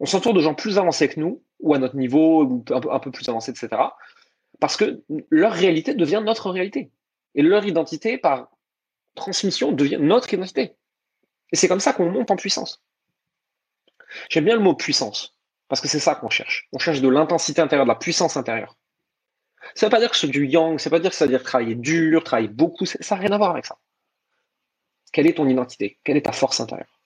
On 0.00 0.06
s'entoure 0.06 0.34
de 0.34 0.40
gens 0.40 0.54
plus 0.54 0.78
avancés 0.78 1.08
que 1.08 1.20
nous, 1.20 1.42
ou 1.60 1.74
à 1.74 1.78
notre 1.78 1.96
niveau, 1.96 2.44
ou 2.44 2.64
un 2.70 2.98
peu, 2.98 3.10
plus 3.10 3.28
avancés, 3.28 3.50
etc. 3.50 3.68
Parce 4.60 4.76
que 4.76 5.02
leur 5.30 5.52
réalité 5.52 5.94
devient 5.94 6.22
notre 6.24 6.50
réalité. 6.50 6.90
Et 7.34 7.42
leur 7.42 7.64
identité, 7.66 8.18
par 8.18 8.48
transmission, 9.14 9.72
devient 9.72 9.98
notre 10.00 10.32
identité. 10.32 10.76
Et 11.52 11.56
c'est 11.56 11.68
comme 11.68 11.80
ça 11.80 11.92
qu'on 11.92 12.10
monte 12.10 12.30
en 12.30 12.36
puissance. 12.36 12.82
J'aime 14.28 14.44
bien 14.44 14.54
le 14.54 14.60
mot 14.60 14.74
puissance, 14.74 15.36
parce 15.68 15.80
que 15.80 15.88
c'est 15.88 15.98
ça 15.98 16.14
qu'on 16.14 16.30
cherche. 16.30 16.68
On 16.72 16.78
cherche 16.78 17.00
de 17.00 17.08
l'intensité 17.08 17.60
intérieure, 17.60 17.86
de 17.86 17.90
la 17.90 17.98
puissance 17.98 18.36
intérieure. 18.36 18.76
Ça 19.74 19.86
ne 19.86 19.88
veut 19.88 19.94
pas 19.94 20.00
dire 20.00 20.10
que 20.10 20.16
c'est 20.16 20.28
du 20.28 20.46
yang, 20.46 20.78
ça 20.78 20.88
ne 20.88 20.94
veut 20.94 20.98
pas 20.98 21.02
dire 21.02 21.10
que 21.10 21.16
ça 21.16 21.24
veut 21.24 21.30
dire 21.30 21.42
travailler 21.42 21.74
dur, 21.74 22.22
travailler 22.22 22.48
beaucoup, 22.48 22.84
ça 22.86 22.98
n'a 23.14 23.20
rien 23.20 23.32
à 23.32 23.38
voir 23.38 23.50
avec 23.50 23.66
ça. 23.66 23.78
Quelle 25.12 25.26
est 25.26 25.34
ton 25.34 25.48
identité? 25.48 25.98
Quelle 26.04 26.16
est 26.16 26.26
ta 26.26 26.32
force 26.32 26.60
intérieure? 26.60 27.00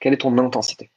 Quelle 0.00 0.12
est 0.12 0.18
ton 0.18 0.36
intensité? 0.38 0.90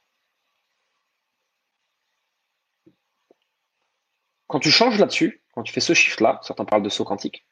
Quand 4.48 4.60
tu 4.60 4.70
changes 4.70 4.98
là-dessus, 4.98 5.42
quand 5.52 5.62
tu 5.62 5.72
fais 5.72 5.80
ce 5.80 5.94
shift-là, 5.94 6.40
certains 6.42 6.64
parlent 6.64 6.82
de 6.82 6.88
saut 6.88 7.04
quantique, 7.04 7.46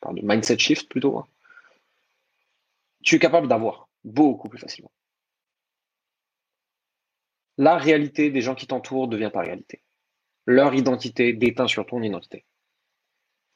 parlent 0.00 0.16
de 0.16 0.22
mindset 0.24 0.58
shift 0.58 0.88
plutôt, 0.88 1.18
hein, 1.18 1.26
tu 3.02 3.16
es 3.16 3.18
capable 3.18 3.48
d'avoir 3.48 3.88
beaucoup 4.04 4.48
plus 4.48 4.58
facilement. 4.58 4.92
La 7.58 7.76
réalité 7.76 8.30
des 8.30 8.40
gens 8.40 8.54
qui 8.54 8.66
t'entourent 8.66 9.08
devient 9.08 9.30
ta 9.32 9.40
réalité. 9.40 9.82
Leur 10.46 10.74
identité 10.74 11.32
déteint 11.32 11.66
sur 11.66 11.84
ton 11.84 12.02
identité. 12.02 12.44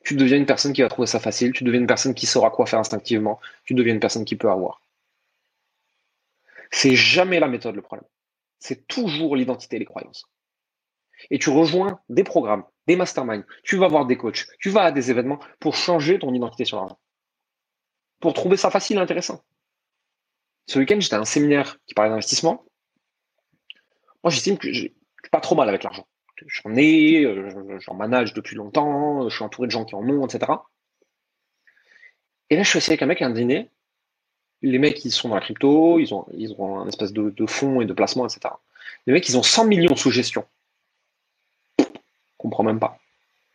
Tu 0.05 0.15
deviens 0.15 0.37
une 0.37 0.47
personne 0.47 0.73
qui 0.73 0.83
va 0.83 0.89
trouver 0.89 1.07
ça 1.07 1.21
facile, 1.21 1.53
tu 1.53 1.65
deviens 1.65 1.81
une 1.81 1.87
personne 1.87 2.15
qui 2.15 2.27
saura 2.27 2.51
quoi 2.51 2.67
faire 2.67 2.79
instinctivement, 2.79 3.41
tu 3.65 3.75
deviens 3.75 3.95
une 3.95 4.01
personne 4.01 4.25
qui 4.25 4.37
peut 4.37 4.51
avoir. 4.51 4.83
C'est 6.71 6.95
jamais 6.95 7.41
la 7.41 7.49
méthode 7.49 7.77
le 7.77 7.83
problème. 7.83 8.07
C'est 8.59 8.87
toujours 8.87 9.37
l'identité 9.37 9.77
et 9.77 9.79
les 9.79 9.85
croyances 9.85 10.29
et 11.31 11.39
tu 11.39 11.51
rejoins 11.51 12.01
des 12.09 12.25
programmes, 12.25 12.65
des 12.87 12.97
masterminds, 12.97 13.45
tu 13.63 13.77
vas 13.77 13.89
voir 13.89 14.07
des 14.07 14.17
coachs, 14.17 14.47
tu 14.59 14.71
vas 14.71 14.83
à 14.83 14.93
des 14.93 15.11
événements 15.11 15.39
pour 15.61 15.75
changer 15.75 16.19
ton 16.19 16.33
identité 16.35 16.65
sur 16.65 16.79
l'argent. 16.79 16.99
Pour 18.21 18.35
trouver 18.35 18.57
ça 18.57 18.71
facile 18.71 18.97
et 18.97 19.01
intéressant. 19.01 19.43
Ce 20.67 20.79
week-end, 20.79 20.99
j'étais 20.99 21.15
à 21.15 21.21
un 21.21 21.25
séminaire 21.25 21.79
qui 21.87 21.95
parlait 21.95 22.11
d'investissement. 22.11 22.65
Moi, 24.25 24.31
j'estime 24.31 24.59
que 24.59 24.73
j'ai 24.73 24.95
pas 25.31 25.41
trop 25.41 25.55
mal 25.55 25.69
avec 25.69 25.85
l'argent. 25.85 26.07
J'en 26.47 26.75
ai, 26.77 27.25
euh, 27.25 27.79
j'en 27.79 27.95
manage 27.95 28.35
depuis 28.35 28.57
longtemps, 28.57 29.29
je 29.29 29.35
suis 29.35 29.45
entouré 29.45 29.69
de 29.69 29.71
gens 29.71 29.85
qui 29.85 29.95
en 29.95 30.07
ont, 30.09 30.27
etc. 30.27 30.53
Et 32.51 32.57
là, 32.57 32.63
je 32.63 32.69
suis 32.69 32.79
assis 32.79 32.91
avec 32.91 33.03
un 33.03 33.07
mec 33.07 33.23
à 33.23 33.27
un 33.27 33.31
dîner. 33.31 33.71
Les 34.63 34.79
mecs, 34.79 35.05
ils 35.05 35.11
sont 35.11 35.29
dans 35.29 35.35
la 35.35 35.41
crypto, 35.41 35.99
ils 35.99 36.13
ont, 36.15 36.27
ils 36.33 36.53
ont 36.59 36.81
un 36.81 36.89
espèce 36.89 37.13
de, 37.13 37.31
de 37.31 37.47
fonds 37.47 37.81
et 37.81 37.87
de 37.87 37.93
placement, 37.93 38.27
etc. 38.27 38.55
Les 39.07 39.13
mecs, 39.13 39.29
ils 39.29 39.39
ont 39.39 39.43
100 39.43 39.67
millions 39.67 39.97
sous 39.97 40.11
gestion 40.11 40.47
comprends 42.37 42.65
même 42.65 42.81
pas. 42.81 42.99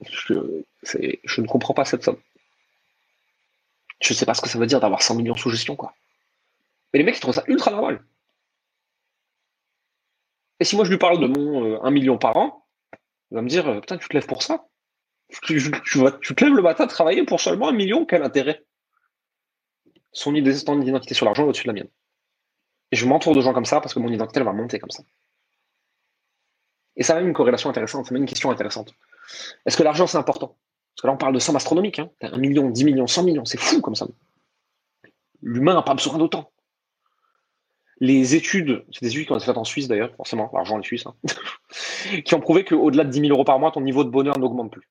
Je, 0.01 0.33
ne 0.33 1.47
comprends 1.47 1.73
pas 1.73 1.85
cette 1.85 2.03
somme. 2.03 2.19
Je 4.01 4.13
ne 4.13 4.17
sais 4.17 4.25
pas 4.25 4.33
ce 4.33 4.41
que 4.41 4.49
ça 4.49 4.57
veut 4.57 4.65
dire 4.65 4.79
d'avoir 4.79 5.01
100 5.01 5.15
millions 5.15 5.35
sous 5.35 5.49
gestion, 5.49 5.75
quoi. 5.75 5.93
Mais 6.91 6.99
les 6.99 7.05
mecs, 7.05 7.17
ils 7.17 7.21
trouvent 7.21 7.35
ça 7.35 7.43
ultra 7.47 7.71
normal. 7.71 8.03
Et 10.59 10.63
si 10.63 10.75
moi 10.75 10.85
je 10.85 10.91
lui 10.91 10.97
parle 10.97 11.19
de 11.19 11.27
mon 11.27 11.83
1 11.83 11.87
euh, 11.87 11.91
million 11.91 12.17
par 12.17 12.37
an, 12.37 12.65
il 13.31 13.35
va 13.35 13.41
me 13.41 13.49
dire, 13.49 13.67
euh, 13.67 13.79
putain, 13.79 13.97
tu 13.97 14.07
te 14.07 14.13
lèves 14.13 14.27
pour 14.27 14.43
ça? 14.43 14.65
Tu, 15.43 15.71
te 15.71 16.43
lèves 16.43 16.53
le 16.53 16.61
matin 16.61 16.85
travailler 16.87 17.23
pour 17.23 17.39
seulement 17.39 17.69
un 17.69 17.71
million, 17.71 18.05
quel 18.05 18.21
intérêt? 18.21 18.65
Son 20.11 20.35
identité 20.35 21.13
sur 21.13 21.25
l'argent 21.25 21.45
est 21.45 21.47
au-dessus 21.47 21.63
de 21.63 21.69
la 21.69 21.73
mienne. 21.73 21.89
Et 22.91 22.97
je 22.97 23.05
m'entoure 23.05 23.33
de 23.33 23.39
gens 23.39 23.53
comme 23.53 23.65
ça 23.65 23.79
parce 23.79 23.93
que 23.93 23.99
mon 23.99 24.11
identité 24.11 24.39
elle 24.39 24.45
va 24.45 24.51
monter 24.51 24.77
comme 24.77 24.91
ça. 24.91 25.03
Et 26.95 27.03
ça 27.03 27.13
a 27.13 27.15
même 27.17 27.27
une 27.27 27.33
corrélation 27.33 27.69
intéressante, 27.69 28.05
ça 28.05 28.13
même 28.13 28.23
une 28.23 28.29
question 28.29 28.51
intéressante. 28.51 28.93
Est-ce 29.65 29.77
que 29.77 29.83
l'argent 29.83 30.07
c'est 30.07 30.17
important? 30.17 30.55
Parce 30.95 31.01
que 31.03 31.07
là 31.07 31.13
on 31.13 31.17
parle 31.17 31.33
de 31.33 31.39
somme 31.39 31.55
astronomique, 31.55 31.99
hein. 31.99 32.09
un 32.21 32.37
million, 32.37 32.69
dix 32.69 32.83
millions, 32.83 33.07
cent 33.07 33.23
millions, 33.23 33.45
c'est 33.45 33.59
fou 33.59 33.81
comme 33.81 33.95
ça. 33.95 34.07
L'humain 35.41 35.73
n'a 35.73 35.81
pas 35.81 35.93
besoin 35.93 36.17
d'autant. 36.17 36.51
Les 37.99 38.33
études, 38.33 38.83
c'est 38.91 39.03
des 39.03 39.11
études 39.11 39.27
qui 39.27 39.31
ont 39.31 39.37
été 39.37 39.45
faites 39.45 39.57
en 39.57 39.63
Suisse 39.63 39.87
d'ailleurs, 39.87 40.13
forcément, 40.15 40.49
l'argent 40.53 40.79
est 40.79 40.83
suisse, 40.83 41.05
hein, 41.05 41.15
qui 42.25 42.33
ont 42.33 42.39
prouvé 42.39 42.65
qu'au-delà 42.65 43.03
de 43.03 43.09
10 43.09 43.19
000 43.21 43.31
euros 43.31 43.43
par 43.43 43.59
mois, 43.59 43.71
ton 43.71 43.81
niveau 43.81 44.03
de 44.03 44.09
bonheur 44.09 44.37
n'augmente 44.39 44.71
plus. 44.71 44.89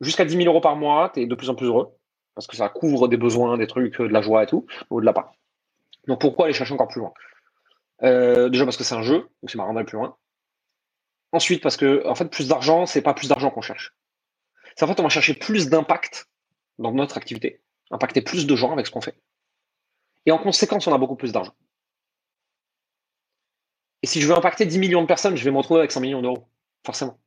Jusqu'à 0.00 0.24
10 0.24 0.36
000 0.36 0.46
euros 0.46 0.60
par 0.60 0.76
mois, 0.76 1.10
tu 1.12 1.20
es 1.20 1.26
de 1.26 1.34
plus 1.34 1.50
en 1.50 1.56
plus 1.56 1.66
heureux, 1.66 1.92
parce 2.36 2.46
que 2.46 2.56
ça 2.56 2.68
couvre 2.68 3.08
des 3.08 3.16
besoins, 3.16 3.58
des 3.58 3.66
trucs, 3.66 4.00
de 4.00 4.06
la 4.06 4.22
joie 4.22 4.44
et 4.44 4.46
tout, 4.46 4.66
au-delà 4.90 5.12
pas. 5.12 5.32
Donc 6.06 6.20
pourquoi 6.20 6.46
aller 6.46 6.54
chercher 6.54 6.74
encore 6.74 6.88
plus 6.88 7.00
loin? 7.00 7.12
Euh, 8.04 8.48
Déjà 8.48 8.64
parce 8.64 8.76
que 8.76 8.84
c'est 8.84 8.94
un 8.94 9.02
jeu, 9.02 9.18
donc 9.18 9.50
c'est 9.50 9.56
marrant 9.56 9.74
d'aller 9.74 9.86
plus 9.86 9.96
loin. 9.96 10.16
Ensuite, 11.32 11.62
parce 11.62 11.76
que 11.76 12.06
en 12.06 12.14
fait, 12.14 12.26
plus 12.26 12.48
d'argent, 12.48 12.86
c'est 12.86 13.02
pas 13.02 13.14
plus 13.14 13.28
d'argent 13.28 13.50
qu'on 13.50 13.62
cherche. 13.62 13.94
C'est 14.76 14.84
en 14.84 14.88
fait, 14.88 15.00
on 15.00 15.04
va 15.04 15.08
chercher 15.08 15.34
plus 15.34 15.68
d'impact 15.68 16.28
dans 16.78 16.92
notre 16.92 17.16
activité, 17.16 17.62
impacter 17.90 18.22
plus 18.22 18.46
de 18.46 18.56
gens 18.56 18.72
avec 18.72 18.86
ce 18.86 18.90
qu'on 18.90 19.00
fait. 19.00 19.16
Et 20.26 20.32
en 20.32 20.38
conséquence, 20.38 20.86
on 20.86 20.94
a 20.94 20.98
beaucoup 20.98 21.16
plus 21.16 21.32
d'argent. 21.32 21.54
Et 24.02 24.06
si 24.06 24.20
je 24.20 24.26
veux 24.26 24.34
impacter 24.34 24.66
10 24.66 24.78
millions 24.78 25.02
de 25.02 25.06
personnes, 25.06 25.36
je 25.36 25.44
vais 25.44 25.50
me 25.50 25.58
retrouver 25.58 25.80
avec 25.80 25.92
100 25.92 26.00
millions 26.00 26.22
d'euros, 26.22 26.48
forcément. 26.84 27.18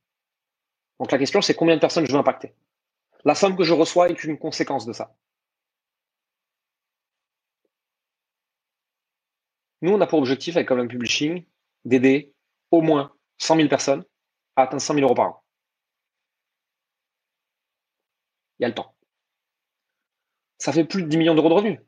Donc 0.99 1.11
la 1.11 1.17
question, 1.17 1.41
c'est 1.41 1.55
combien 1.55 1.75
de 1.75 1.81
personnes 1.81 2.05
je 2.05 2.11
veux 2.11 2.17
impacter? 2.17 2.53
La 3.23 3.35
somme 3.35 3.57
que 3.57 3.63
je 3.63 3.73
reçois 3.73 4.09
est 4.09 4.23
une 4.23 4.37
conséquence 4.37 4.85
de 4.85 4.93
ça. 4.93 5.15
Nous, 9.85 9.91
on 9.91 10.01
a 10.01 10.07
pour 10.07 10.17
objectif 10.17 10.55
avec 10.55 10.67
Common 10.67 10.87
Publishing 10.87 11.45
d'aider 11.85 12.33
au 12.71 12.81
moins 12.81 13.15
100 13.37 13.57
000 13.57 13.69
personnes 13.69 14.03
à 14.55 14.63
atteindre 14.63 14.81
100 14.81 14.95
000 14.95 15.05
euros 15.05 15.13
par 15.13 15.27
an. 15.27 15.43
Il 18.57 18.63
y 18.63 18.65
a 18.65 18.69
le 18.69 18.73
temps. 18.73 18.95
Ça 20.57 20.73
fait 20.73 20.85
plus 20.85 21.03
de 21.03 21.07
10 21.07 21.17
millions 21.17 21.35
d'euros 21.35 21.49
de 21.49 21.53
revenus. 21.53 21.79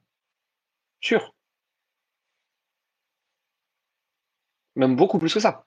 Sûr. 1.02 1.34
Même 4.76 4.96
beaucoup 4.96 5.18
plus 5.18 5.34
que 5.34 5.40
ça. 5.40 5.66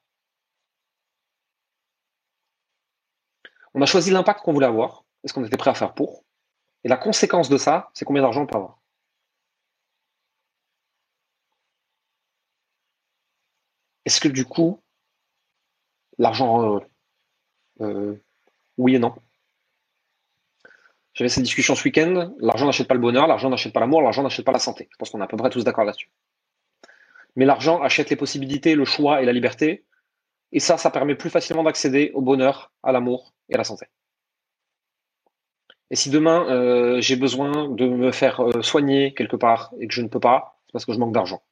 On 3.74 3.82
a 3.82 3.86
choisi 3.86 4.12
l'impact 4.12 4.42
qu'on 4.42 4.52
voulait 4.52 4.66
avoir 4.66 5.04
et 5.24 5.28
ce 5.28 5.32
qu'on 5.32 5.44
était 5.44 5.56
prêt 5.56 5.70
à 5.70 5.74
faire 5.74 5.94
pour. 5.94 6.24
Et 6.84 6.88
la 6.88 6.96
conséquence 6.96 7.48
de 7.48 7.58
ça, 7.58 7.90
c'est 7.92 8.04
combien 8.04 8.22
d'argent 8.22 8.42
on 8.42 8.46
peut 8.46 8.56
avoir. 8.56 8.79
Est-ce 14.10 14.20
que 14.20 14.26
du 14.26 14.44
coup, 14.44 14.82
l'argent, 16.18 16.74
euh, 16.74 16.80
euh, 17.80 18.20
oui 18.76 18.96
et 18.96 18.98
non? 18.98 19.14
J'avais 21.14 21.28
cette 21.28 21.44
discussion 21.44 21.76
ce 21.76 21.84
week-end. 21.84 22.34
L'argent 22.40 22.66
n'achète 22.66 22.88
pas 22.88 22.94
le 22.94 23.00
bonheur, 23.00 23.28
l'argent 23.28 23.50
n'achète 23.50 23.72
pas 23.72 23.78
l'amour, 23.78 24.02
l'argent 24.02 24.24
n'achète 24.24 24.44
pas 24.44 24.50
la 24.50 24.58
santé. 24.58 24.88
Je 24.90 24.96
pense 24.96 25.10
qu'on 25.10 25.20
est 25.20 25.22
à 25.22 25.28
peu 25.28 25.36
près 25.36 25.48
tous 25.48 25.62
d'accord 25.62 25.84
là-dessus. 25.84 26.10
Mais 27.36 27.44
l'argent 27.44 27.80
achète 27.82 28.10
les 28.10 28.16
possibilités, 28.16 28.74
le 28.74 28.84
choix 28.84 29.22
et 29.22 29.24
la 29.24 29.32
liberté. 29.32 29.84
Et 30.50 30.58
ça, 30.58 30.76
ça 30.76 30.90
permet 30.90 31.14
plus 31.14 31.30
facilement 31.30 31.62
d'accéder 31.62 32.10
au 32.14 32.20
bonheur, 32.20 32.72
à 32.82 32.90
l'amour 32.90 33.32
et 33.48 33.54
à 33.54 33.58
la 33.58 33.64
santé. 33.64 33.86
Et 35.90 35.94
si 35.94 36.10
demain 36.10 36.48
euh, 36.48 37.00
j'ai 37.00 37.14
besoin 37.14 37.68
de 37.68 37.86
me 37.86 38.10
faire 38.10 38.42
soigner 38.60 39.14
quelque 39.14 39.36
part 39.36 39.72
et 39.78 39.86
que 39.86 39.94
je 39.94 40.02
ne 40.02 40.08
peux 40.08 40.18
pas, 40.18 40.58
c'est 40.66 40.72
parce 40.72 40.84
que 40.84 40.92
je 40.92 40.98
manque 40.98 41.14
d'argent. 41.14 41.44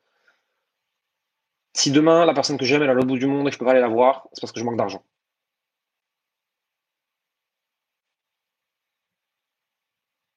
Si 1.74 1.90
demain, 1.92 2.26
la 2.26 2.34
personne 2.34 2.58
que 2.58 2.64
j'aime, 2.64 2.82
est 2.82 2.88
à 2.88 2.92
l'autre 2.92 3.06
bout 3.08 3.18
du 3.18 3.26
monde 3.26 3.46
et 3.46 3.50
que 3.50 3.54
je 3.54 3.58
peux 3.58 3.64
pas 3.64 3.72
aller 3.72 3.80
la 3.80 3.88
voir, 3.88 4.28
c'est 4.32 4.40
parce 4.40 4.52
que 4.52 4.60
je 4.60 4.64
manque 4.64 4.76
d'argent. 4.76 5.02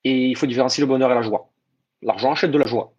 Et 0.03 0.27
il 0.27 0.35
faut 0.37 0.45
différencier 0.45 0.81
le 0.81 0.87
bonheur 0.87 1.11
et 1.11 1.15
la 1.15 1.21
joie. 1.21 1.49
L'argent 2.01 2.31
achète 2.31 2.51
de 2.51 2.57
la 2.57 2.65
joie. 2.67 2.93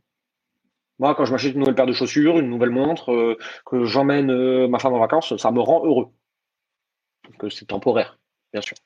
Moi, 0.98 1.14
quand 1.14 1.24
je 1.24 1.32
m'achète 1.32 1.54
une 1.54 1.60
nouvelle 1.60 1.74
paire 1.74 1.86
de 1.86 1.92
chaussures, 1.92 2.38
une 2.38 2.48
nouvelle 2.48 2.70
montre, 2.70 3.12
euh, 3.12 3.36
que 3.66 3.84
j'emmène 3.84 4.30
euh, 4.30 4.68
ma 4.68 4.78
femme 4.78 4.94
en 4.94 5.00
vacances, 5.00 5.36
ça 5.36 5.50
me 5.50 5.60
rend 5.60 5.84
heureux. 5.84 6.12
Donc 7.24 7.52
c'est 7.52 7.66
temporaire, 7.66 8.18
bien 8.52 8.62
sûr. 8.62 8.76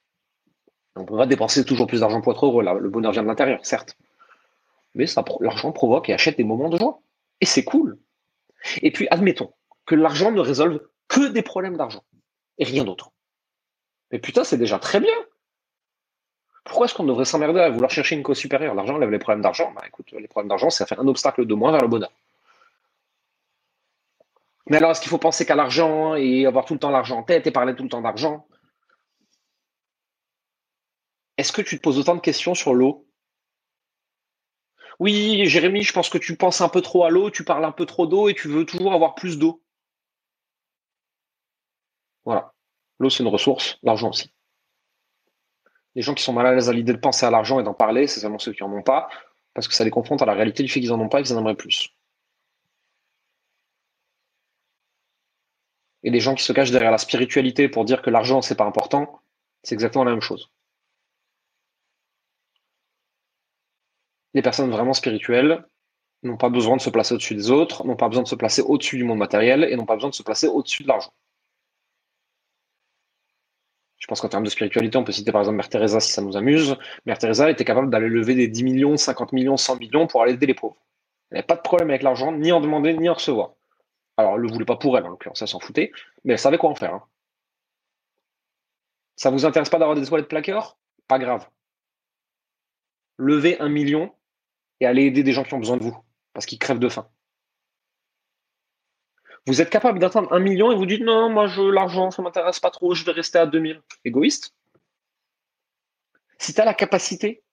On 0.96 1.04
peut 1.04 1.16
pas 1.16 1.26
dépenser 1.26 1.64
toujours 1.64 1.86
plus 1.86 2.00
d'argent 2.00 2.22
pour 2.22 2.32
être 2.32 2.46
heureux. 2.46 2.64
le 2.80 2.88
bonheur 2.88 3.12
vient 3.12 3.22
de 3.22 3.28
l'intérieur, 3.28 3.64
certes. 3.64 3.98
Mais 4.94 5.04
l'argent 5.40 5.72
provoque 5.72 6.08
et 6.08 6.14
achète 6.14 6.38
des 6.38 6.44
moments 6.44 6.70
de 6.70 6.78
joie. 6.78 7.02
Et 7.42 7.46
c'est 7.46 7.64
cool. 7.64 7.98
Et 8.82 8.90
puis, 8.90 9.06
admettons 9.10 9.52
que 9.84 9.94
l'argent 9.94 10.32
ne 10.32 10.40
résolve 10.40 10.80
que 11.08 11.28
des 11.28 11.42
problèmes 11.42 11.76
d'argent 11.76 12.04
et 12.58 12.64
rien 12.64 12.84
d'autre. 12.84 13.12
Mais 14.10 14.18
putain, 14.18 14.44
c'est 14.44 14.58
déjà 14.58 14.78
très 14.78 15.00
bien. 15.00 15.14
Pourquoi 16.64 16.86
est-ce 16.86 16.94
qu'on 16.94 17.04
devrait 17.04 17.24
s'emmerder 17.24 17.60
à 17.60 17.70
vouloir 17.70 17.90
chercher 17.90 18.16
une 18.16 18.24
cause 18.24 18.38
supérieure? 18.38 18.74
L'argent 18.74 18.98
lève 18.98 19.10
les 19.10 19.20
problèmes 19.20 19.42
d'argent. 19.42 19.72
Bah 19.72 19.82
écoute, 19.86 20.10
les 20.12 20.26
problèmes 20.26 20.48
d'argent, 20.48 20.68
ça 20.70 20.84
fait 20.84 20.98
un 20.98 21.06
obstacle 21.06 21.46
de 21.46 21.54
moins 21.54 21.70
vers 21.70 21.82
le 21.82 21.88
bonheur. 21.88 22.12
Mais 24.68 24.78
alors, 24.78 24.90
est-ce 24.90 25.00
qu'il 25.00 25.10
faut 25.10 25.18
penser 25.18 25.46
qu'à 25.46 25.54
l'argent 25.54 26.16
et 26.16 26.44
avoir 26.44 26.64
tout 26.64 26.74
le 26.74 26.80
temps 26.80 26.90
l'argent 26.90 27.18
en 27.18 27.22
tête 27.22 27.46
et 27.46 27.52
parler 27.52 27.76
tout 27.76 27.84
le 27.84 27.88
temps 27.88 28.02
d'argent? 28.02 28.48
Est-ce 31.36 31.52
que 31.52 31.62
tu 31.62 31.76
te 31.76 31.82
poses 31.82 31.98
autant 31.98 32.16
de 32.16 32.20
questions 32.20 32.54
sur 32.54 32.74
l'eau? 32.74 33.05
Oui, 34.98 35.46
Jérémy, 35.46 35.82
je 35.82 35.92
pense 35.92 36.08
que 36.08 36.18
tu 36.18 36.36
penses 36.36 36.60
un 36.60 36.68
peu 36.68 36.80
trop 36.80 37.04
à 37.04 37.10
l'eau, 37.10 37.30
tu 37.30 37.44
parles 37.44 37.64
un 37.64 37.72
peu 37.72 37.86
trop 37.86 38.06
d'eau 38.06 38.28
et 38.28 38.34
tu 38.34 38.48
veux 38.48 38.64
toujours 38.64 38.92
avoir 38.94 39.14
plus 39.14 39.38
d'eau. 39.38 39.62
Voilà. 42.24 42.52
L'eau, 42.98 43.10
c'est 43.10 43.22
une 43.22 43.28
ressource, 43.28 43.78
l'argent 43.82 44.10
aussi. 44.10 44.32
Les 45.94 46.02
gens 46.02 46.14
qui 46.14 46.22
sont 46.22 46.32
mal 46.32 46.46
à 46.46 46.54
l'aise 46.54 46.68
à 46.68 46.72
l'idée 46.72 46.92
de 46.92 46.98
penser 46.98 47.26
à 47.26 47.30
l'argent 47.30 47.60
et 47.60 47.62
d'en 47.62 47.74
parler, 47.74 48.06
c'est 48.06 48.20
seulement 48.20 48.38
ceux 48.38 48.52
qui 48.52 48.62
n'en 48.62 48.72
ont 48.72 48.82
pas, 48.82 49.08
parce 49.54 49.68
que 49.68 49.74
ça 49.74 49.84
les 49.84 49.90
confronte 49.90 50.22
à 50.22 50.26
la 50.26 50.34
réalité 50.34 50.62
du 50.62 50.68
fait 50.68 50.80
qu'ils 50.80 50.90
n'en 50.90 51.00
ont 51.00 51.08
pas 51.08 51.20
et 51.20 51.22
qu'ils 51.22 51.34
en 51.34 51.40
aimeraient 51.40 51.56
plus. 51.56 51.90
Et 56.02 56.10
les 56.10 56.20
gens 56.20 56.34
qui 56.34 56.44
se 56.44 56.52
cachent 56.52 56.70
derrière 56.70 56.90
la 56.90 56.98
spiritualité 56.98 57.68
pour 57.68 57.84
dire 57.84 58.02
que 58.02 58.10
l'argent, 58.10 58.40
c'est 58.42 58.54
pas 58.54 58.64
important, 58.64 59.20
c'est 59.62 59.74
exactement 59.74 60.04
la 60.04 60.12
même 60.12 60.20
chose. 60.20 60.50
Les 64.36 64.42
personnes 64.42 64.70
vraiment 64.70 64.92
spirituelles 64.92 65.64
n'ont 66.22 66.36
pas 66.36 66.50
besoin 66.50 66.76
de 66.76 66.82
se 66.82 66.90
placer 66.90 67.14
au-dessus 67.14 67.34
des 67.34 67.50
autres, 67.50 67.86
n'ont 67.86 67.96
pas 67.96 68.08
besoin 68.08 68.22
de 68.22 68.28
se 68.28 68.34
placer 68.34 68.60
au-dessus 68.60 68.98
du 68.98 69.04
monde 69.04 69.16
matériel 69.16 69.64
et 69.64 69.74
n'ont 69.76 69.86
pas 69.86 69.94
besoin 69.94 70.10
de 70.10 70.14
se 70.14 70.22
placer 70.22 70.46
au-dessus 70.46 70.82
de 70.82 70.88
l'argent. 70.88 71.14
Je 73.96 74.06
pense 74.06 74.20
qu'en 74.20 74.28
termes 74.28 74.44
de 74.44 74.50
spiritualité, 74.50 74.98
on 74.98 75.04
peut 75.04 75.12
citer 75.12 75.32
par 75.32 75.40
exemple 75.40 75.56
Mère 75.56 75.70
Teresa 75.70 76.00
si 76.00 76.12
ça 76.12 76.20
nous 76.20 76.36
amuse. 76.36 76.76
Mère 77.06 77.16
Teresa 77.16 77.50
était 77.50 77.64
capable 77.64 77.88
d'aller 77.88 78.10
lever 78.10 78.34
des 78.34 78.46
10 78.46 78.62
millions, 78.62 78.98
50 78.98 79.32
millions, 79.32 79.56
100 79.56 79.78
millions 79.78 80.06
pour 80.06 80.22
aller 80.22 80.34
aider 80.34 80.44
les 80.44 80.54
pauvres. 80.54 80.76
Elle 81.30 81.36
n'avait 81.36 81.46
pas 81.46 81.56
de 81.56 81.62
problème 81.62 81.88
avec 81.88 82.02
l'argent, 82.02 82.30
ni 82.30 82.52
en 82.52 82.60
demander, 82.60 82.92
ni 82.92 83.08
en 83.08 83.14
recevoir. 83.14 83.54
Alors, 84.18 84.34
elle 84.34 84.42
ne 84.42 84.48
le 84.48 84.52
voulait 84.52 84.66
pas 84.66 84.76
pour 84.76 84.98
elle, 84.98 85.06
en 85.06 85.08
l'occurrence, 85.08 85.40
elle 85.40 85.48
s'en 85.48 85.60
foutait, 85.60 85.92
mais 86.24 86.34
elle 86.34 86.38
savait 86.38 86.58
quoi 86.58 86.68
en 86.68 86.74
faire. 86.74 86.92
Hein. 86.92 87.02
Ça 89.16 89.30
vous 89.30 89.46
intéresse 89.46 89.70
pas 89.70 89.78
d'avoir 89.78 89.96
des 89.96 90.06
toilettes 90.06 90.28
plaqueurs 90.28 90.76
Pas 91.08 91.18
grave. 91.18 91.48
Lever 93.16 93.58
un 93.60 93.70
million, 93.70 94.12
et 94.80 94.86
aller 94.86 95.04
aider 95.04 95.22
des 95.22 95.32
gens 95.32 95.44
qui 95.44 95.54
ont 95.54 95.58
besoin 95.58 95.76
de 95.76 95.82
vous 95.82 95.96
parce 96.32 96.46
qu'ils 96.46 96.58
crèvent 96.58 96.78
de 96.78 96.88
faim. 96.88 97.08
Vous 99.46 99.60
êtes 99.60 99.70
capable 99.70 100.00
d'atteindre 100.00 100.32
un 100.32 100.40
million 100.40 100.72
et 100.72 100.74
vous 100.74 100.86
dites 100.86 101.02
non, 101.02 101.30
moi 101.30 101.46
je 101.46 101.62
l'argent, 101.62 102.10
ça 102.10 102.20
m'intéresse 102.20 102.58
pas 102.58 102.70
trop, 102.70 102.94
je 102.94 103.04
vais 103.04 103.12
rester 103.12 103.38
à 103.38 103.46
2000. 103.46 103.80
Égoïste. 104.04 104.54
Si 106.38 106.52
tu 106.52 106.60
as 106.60 106.64
la 106.64 106.74
capacité, 106.74 107.44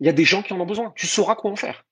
il 0.00 0.06
y 0.06 0.08
a 0.08 0.12
des 0.12 0.24
gens 0.24 0.42
qui 0.42 0.52
en 0.52 0.60
ont 0.60 0.66
besoin. 0.66 0.92
Tu 0.96 1.06
sauras 1.06 1.34
quoi 1.34 1.50
en 1.50 1.56
faire. 1.56 1.84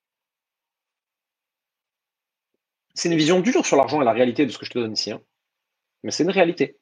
C'est 2.95 3.09
une 3.09 3.17
vision 3.17 3.41
dure 3.41 3.67
sur 3.67 3.77
l'argent 3.77 4.01
et 4.03 4.05
la 4.05 4.13
réalité 4.13 4.47
de 4.47 4.51
ce 4.51 4.59
que 4.59 4.67
je 4.67 4.71
te 4.71 4.79
donne 4.79 4.93
ici. 4.93 5.11
Hein. 5.11 5.23
Mais 6.03 6.11
c'est 6.11 6.23
une 6.25 6.31
réalité. 6.31 6.79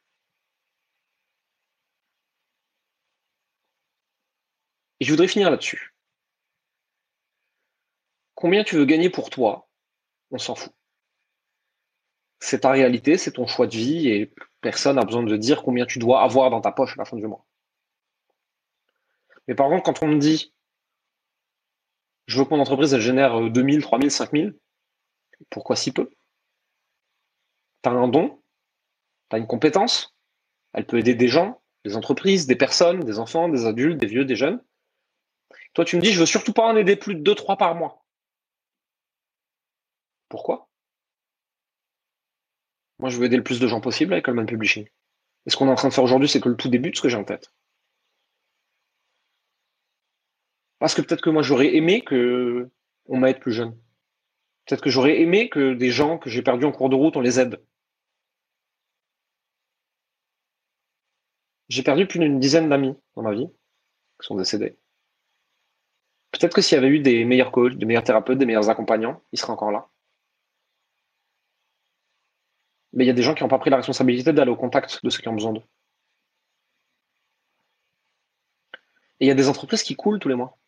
Et 5.01 5.05
je 5.05 5.11
voudrais 5.11 5.29
finir 5.29 5.51
là-dessus. 5.51 5.95
Combien 8.39 8.63
tu 8.63 8.77
veux 8.77 8.85
gagner 8.85 9.11
pour 9.11 9.31
toi? 9.31 9.69
On 10.31 10.39
s'en 10.39 10.55
fout. 10.55 10.73
C'est 12.39 12.61
ta 12.61 12.71
réalité, 12.71 13.19
c'est 13.19 13.33
ton 13.33 13.49
choix 13.49 13.67
de 13.67 13.75
vie 13.75 14.11
et 14.11 14.33
personne 14.61 14.95
n'a 14.95 15.05
besoin 15.05 15.25
de 15.25 15.37
dire 15.37 15.65
combien 15.65 15.87
tu 15.87 15.99
dois 15.99 16.23
avoir 16.23 16.49
dans 16.49 16.61
ta 16.61 16.71
poche 16.71 16.93
à 16.93 16.99
la 16.99 17.05
fin 17.05 17.17
du 17.17 17.27
mois. 17.27 17.45
Mais 19.49 19.57
par 19.57 19.69
contre, 19.69 19.83
quand 19.83 20.05
on 20.05 20.07
me 20.07 20.21
dit 20.21 20.55
je 22.29 22.39
veux 22.39 22.45
que 22.45 22.51
mon 22.51 22.61
entreprise 22.61 22.95
elle 22.95 23.01
génère 23.01 23.51
2000, 23.51 23.83
3000, 23.83 24.09
5000, 24.09 24.57
pourquoi 25.51 25.75
si 25.75 25.91
peu? 25.91 26.09
Tu 27.83 27.89
as 27.89 27.93
un 27.93 28.07
don, 28.07 28.41
tu 29.31 29.37
une 29.37 29.49
compétence, 29.49 30.15
elle 30.75 30.87
peut 30.87 30.99
aider 30.99 31.17
des 31.17 31.27
gens, 31.27 31.61
des 31.85 31.97
entreprises, 31.97 32.47
des 32.47 32.55
personnes, 32.55 33.01
des 33.01 33.19
enfants, 33.19 33.49
des 33.49 33.67
adultes, 33.67 33.99
des 33.99 34.07
vieux, 34.07 34.25
des 34.25 34.37
jeunes. 34.37 34.63
Toi, 35.75 35.85
tu 35.85 35.97
me 35.97 36.03
dis, 36.03 36.13
je 36.13 36.21
veux 36.21 36.27
surtout 36.27 36.53
pas 36.53 36.69
en 36.69 36.77
aider 36.77 36.95
plus 36.95 37.17
de 37.17 37.35
2-3 37.35 37.57
par 37.57 37.75
mois. 37.75 37.98
Pourquoi? 40.29 40.69
Moi, 42.99 43.11
je 43.11 43.19
veux 43.19 43.27
aider 43.27 43.37
le 43.37 43.45
plus 43.45 43.61
de 43.61 43.67
gens 43.67 43.81
possible 43.81 44.13
avec 44.13 44.25
Coleman 44.25 44.47
Publishing. 44.47 44.87
Et 45.47 45.51
ce 45.51 45.57
qu'on 45.57 45.69
est 45.69 45.71
en 45.71 45.77
train 45.77 45.89
de 45.89 45.95
faire 45.95 46.05
aujourd'hui, 46.05 46.29
c'est 46.29 46.41
que 46.41 46.49
le 46.49 46.57
tout 46.57 46.69
début 46.69 46.91
de 46.91 46.97
ce 46.97 47.03
que 47.03 47.09
j'ai 47.09 47.17
en 47.17 47.25
tête. 47.25 47.53
Parce 50.79 50.95
que 50.95 51.03
peut-être 51.03 51.23
que 51.23 51.31
moi, 51.31 51.43
j'aurais 51.43 51.75
aimé 51.75 52.03
que 52.03 52.71
on 53.07 53.19
m'aide 53.19 53.41
plus 53.41 53.53
jeune. 53.53 53.77
Peut-être 54.67 54.83
que 54.83 54.91
j'aurais 54.91 55.21
aimé 55.21 55.49
que 55.49 55.75
des 55.75 55.91
gens 55.91 56.19
que 56.19 56.29
j'ai 56.29 56.43
perdus 56.43 56.67
en 56.67 56.73
cours 56.73 56.91
de 56.91 56.95
route, 56.95 57.17
on 57.17 57.21
les 57.21 57.41
aide. 57.41 57.63
J'ai 61.69 61.83
perdu 61.83 62.07
plus 62.07 62.19
d'une 62.19 62.41
dizaine 62.41 62.69
d'amis 62.69 62.95
dans 63.17 63.23
ma 63.23 63.33
vie 63.33 63.49
qui 64.21 64.27
sont 64.27 64.37
décédés. 64.37 64.79
Peut-être 66.33 66.55
que 66.55 66.63
s'il 66.63 66.77
y 66.77 66.79
avait 66.79 66.89
eu 66.89 67.01
des 67.01 67.25
meilleurs 67.25 67.53
coachs, 67.53 67.77
des 67.77 67.87
meilleurs 67.87 68.05
thérapeutes, 68.05 68.39
des 68.39 68.47
meilleurs 68.47 68.71
accompagnants, 68.71 69.23
ils 69.33 69.39
seraient 69.39 69.53
encore 69.53 69.73
là. 69.73 69.89
Mais 72.99 73.05
il 73.05 73.07
y 73.07 73.11
a 73.11 73.15
des 73.15 73.23
gens 73.23 73.33
qui 73.33 73.45
n'ont 73.45 73.49
pas 73.49 73.61
pris 73.61 73.71
la 73.71 73.77
responsabilité 73.77 74.33
d'aller 74.33 74.51
au 74.51 74.57
contact 74.57 74.99
de 75.05 75.09
ceux 75.09 75.23
qui 75.23 75.29
ont 75.29 75.33
besoin 75.33 75.53
d'eux. 75.53 75.63
Et 79.21 79.27
il 79.27 79.29
y 79.29 79.31
a 79.31 79.37
des 79.37 79.49
entreprises 79.49 79.85
qui 79.85 79.95
coulent 79.95 80.19
tous 80.19 80.29
les 80.29 80.35
mois. 80.35 80.59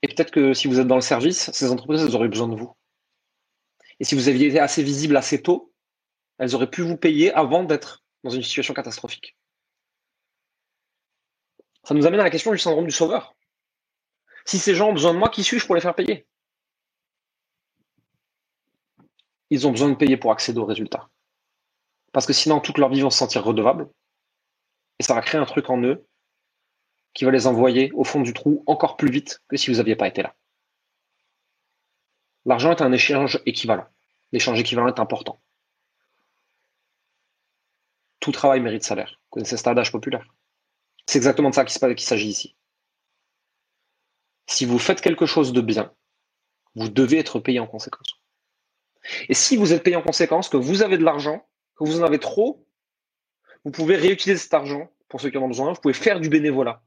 Et 0.00 0.08
peut-être 0.08 0.30
que 0.30 0.54
si 0.54 0.66
vous 0.66 0.80
êtes 0.80 0.86
dans 0.86 0.94
le 0.94 1.02
service, 1.02 1.50
ces 1.50 1.70
entreprises, 1.70 2.00
elles 2.00 2.16
auraient 2.16 2.28
besoin 2.28 2.48
de 2.48 2.56
vous. 2.56 2.74
Et 4.00 4.04
si 4.04 4.14
vous 4.14 4.30
aviez 4.30 4.46
été 4.48 4.58
assez 4.58 4.82
visible 4.82 5.18
assez 5.18 5.42
tôt, 5.42 5.74
elles 6.38 6.54
auraient 6.54 6.70
pu 6.70 6.80
vous 6.80 6.96
payer 6.96 7.34
avant 7.34 7.64
d'être 7.64 8.02
dans 8.22 8.30
une 8.30 8.42
situation 8.42 8.72
catastrophique. 8.72 9.36
Ça 11.82 11.92
nous 11.92 12.06
amène 12.06 12.20
à 12.20 12.24
la 12.24 12.30
question 12.30 12.50
du 12.50 12.58
syndrome 12.58 12.86
du 12.86 12.92
sauveur. 12.92 13.34
Si 14.46 14.58
ces 14.58 14.74
gens 14.74 14.88
ont 14.88 14.94
besoin 14.94 15.12
de 15.12 15.18
moi, 15.18 15.28
qui 15.28 15.44
suis-je 15.44 15.66
pour 15.66 15.74
les 15.74 15.82
faire 15.82 15.94
payer? 15.94 16.26
Ils 19.50 19.66
ont 19.66 19.70
besoin 19.70 19.90
de 19.90 19.94
payer 19.94 20.16
pour 20.16 20.32
accéder 20.32 20.58
aux 20.58 20.64
résultats. 20.64 21.08
Parce 22.12 22.26
que 22.26 22.32
sinon, 22.32 22.60
toute 22.60 22.78
leur 22.78 22.90
vie 22.90 23.00
vont 23.00 23.10
se 23.10 23.18
sentir 23.18 23.44
redevables. 23.44 23.88
Et 24.98 25.02
ça 25.02 25.14
va 25.14 25.20
créer 25.20 25.40
un 25.40 25.46
truc 25.46 25.68
en 25.70 25.82
eux 25.82 26.06
qui 27.12 27.24
va 27.24 27.30
les 27.30 27.46
envoyer 27.46 27.92
au 27.92 28.04
fond 28.04 28.20
du 28.20 28.32
trou 28.32 28.62
encore 28.66 28.96
plus 28.96 29.10
vite 29.10 29.42
que 29.48 29.56
si 29.56 29.70
vous 29.70 29.76
n'aviez 29.76 29.96
pas 29.96 30.08
été 30.08 30.22
là. 30.22 30.34
L'argent 32.44 32.72
est 32.72 32.82
un 32.82 32.92
échange 32.92 33.40
équivalent. 33.46 33.86
L'échange 34.32 34.60
équivalent 34.60 34.88
est 34.88 35.00
important. 35.00 35.40
Tout 38.20 38.32
travail 38.32 38.60
mérite 38.60 38.84
salaire. 38.84 39.20
Vous 39.24 39.30
connaissez 39.30 39.56
cet 39.56 39.66
adage 39.66 39.92
populaire 39.92 40.26
C'est 41.06 41.18
exactement 41.18 41.50
de 41.50 41.54
ça 41.54 41.64
qu'il 41.64 42.00
s'agit 42.00 42.28
ici. 42.28 42.56
Si 44.46 44.66
vous 44.66 44.78
faites 44.78 45.00
quelque 45.00 45.26
chose 45.26 45.52
de 45.52 45.60
bien, 45.60 45.92
vous 46.74 46.88
devez 46.88 47.18
être 47.18 47.38
payé 47.38 47.60
en 47.60 47.66
conséquence. 47.66 48.13
Et 49.28 49.34
si 49.34 49.56
vous 49.56 49.72
êtes 49.72 49.82
payé 49.82 49.96
en 49.96 50.02
conséquence, 50.02 50.48
que 50.48 50.56
vous 50.56 50.82
avez 50.82 50.98
de 50.98 51.04
l'argent, 51.04 51.46
que 51.76 51.84
vous 51.84 52.00
en 52.00 52.04
avez 52.04 52.18
trop, 52.18 52.66
vous 53.64 53.70
pouvez 53.70 53.96
réutiliser 53.96 54.38
cet 54.38 54.54
argent 54.54 54.90
pour 55.08 55.20
ceux 55.20 55.30
qui 55.30 55.38
en 55.38 55.42
ont 55.42 55.48
besoin, 55.48 55.72
vous 55.72 55.80
pouvez 55.80 55.94
faire 55.94 56.20
du 56.20 56.28
bénévolat. 56.28 56.82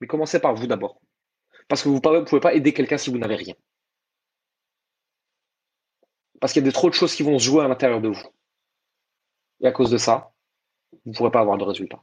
Mais 0.00 0.06
commencez 0.06 0.40
par 0.40 0.54
vous 0.54 0.66
d'abord. 0.66 1.00
Parce 1.68 1.82
que 1.82 1.88
vous 1.88 1.96
ne 1.96 2.24
pouvez 2.24 2.40
pas 2.40 2.54
aider 2.54 2.72
quelqu'un 2.72 2.98
si 2.98 3.10
vous 3.10 3.18
n'avez 3.18 3.36
rien. 3.36 3.54
Parce 6.40 6.52
qu'il 6.52 6.62
y 6.62 6.64
a 6.64 6.66
de 6.66 6.72
trop 6.72 6.88
de 6.88 6.94
choses 6.94 7.14
qui 7.14 7.22
vont 7.22 7.38
se 7.38 7.44
jouer 7.44 7.64
à 7.64 7.68
l'intérieur 7.68 8.00
de 8.00 8.08
vous. 8.08 8.28
Et 9.60 9.66
à 9.66 9.72
cause 9.72 9.90
de 9.90 9.98
ça, 9.98 10.32
vous 10.92 11.12
ne 11.12 11.14
pourrez 11.14 11.30
pas 11.30 11.40
avoir 11.40 11.58
de 11.58 11.64
résultats. 11.64 12.02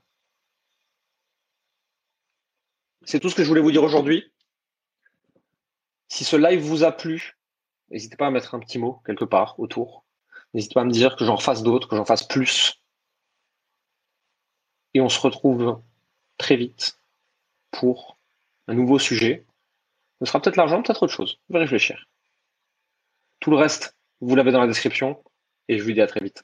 C'est 3.03 3.19
tout 3.19 3.29
ce 3.29 3.35
que 3.35 3.43
je 3.43 3.47
voulais 3.47 3.61
vous 3.61 3.71
dire 3.71 3.83
aujourd'hui. 3.83 4.31
Si 6.07 6.23
ce 6.23 6.35
live 6.35 6.61
vous 6.61 6.83
a 6.83 6.91
plu, 6.91 7.36
n'hésitez 7.89 8.15
pas 8.15 8.27
à 8.27 8.31
mettre 8.31 8.55
un 8.55 8.59
petit 8.59 8.79
mot 8.79 9.01
quelque 9.05 9.25
part 9.25 9.59
autour. 9.59 10.05
N'hésitez 10.53 10.73
pas 10.73 10.81
à 10.81 10.85
me 10.85 10.91
dire 10.91 11.15
que 11.15 11.25
j'en 11.25 11.37
fasse 11.37 11.63
d'autres, 11.63 11.87
que 11.87 11.95
j'en 11.95 12.05
fasse 12.05 12.27
plus. 12.27 12.81
Et 14.93 15.01
on 15.01 15.09
se 15.09 15.19
retrouve 15.19 15.81
très 16.37 16.55
vite 16.55 16.99
pour 17.71 18.17
un 18.67 18.73
nouveau 18.73 18.99
sujet. 18.99 19.45
Ce 20.19 20.25
sera 20.25 20.41
peut-être 20.41 20.55
l'argent, 20.55 20.81
peut-être 20.81 21.03
autre 21.03 21.13
chose. 21.13 21.39
On 21.49 21.53
va 21.53 21.59
réfléchir. 21.59 22.07
Tout 23.39 23.51
le 23.51 23.57
reste, 23.57 23.95
vous 24.21 24.35
l'avez 24.35 24.51
dans 24.51 24.61
la 24.61 24.67
description 24.67 25.23
et 25.67 25.77
je 25.77 25.83
vous 25.83 25.91
dis 25.91 26.01
à 26.01 26.07
très 26.07 26.21
vite. 26.21 26.43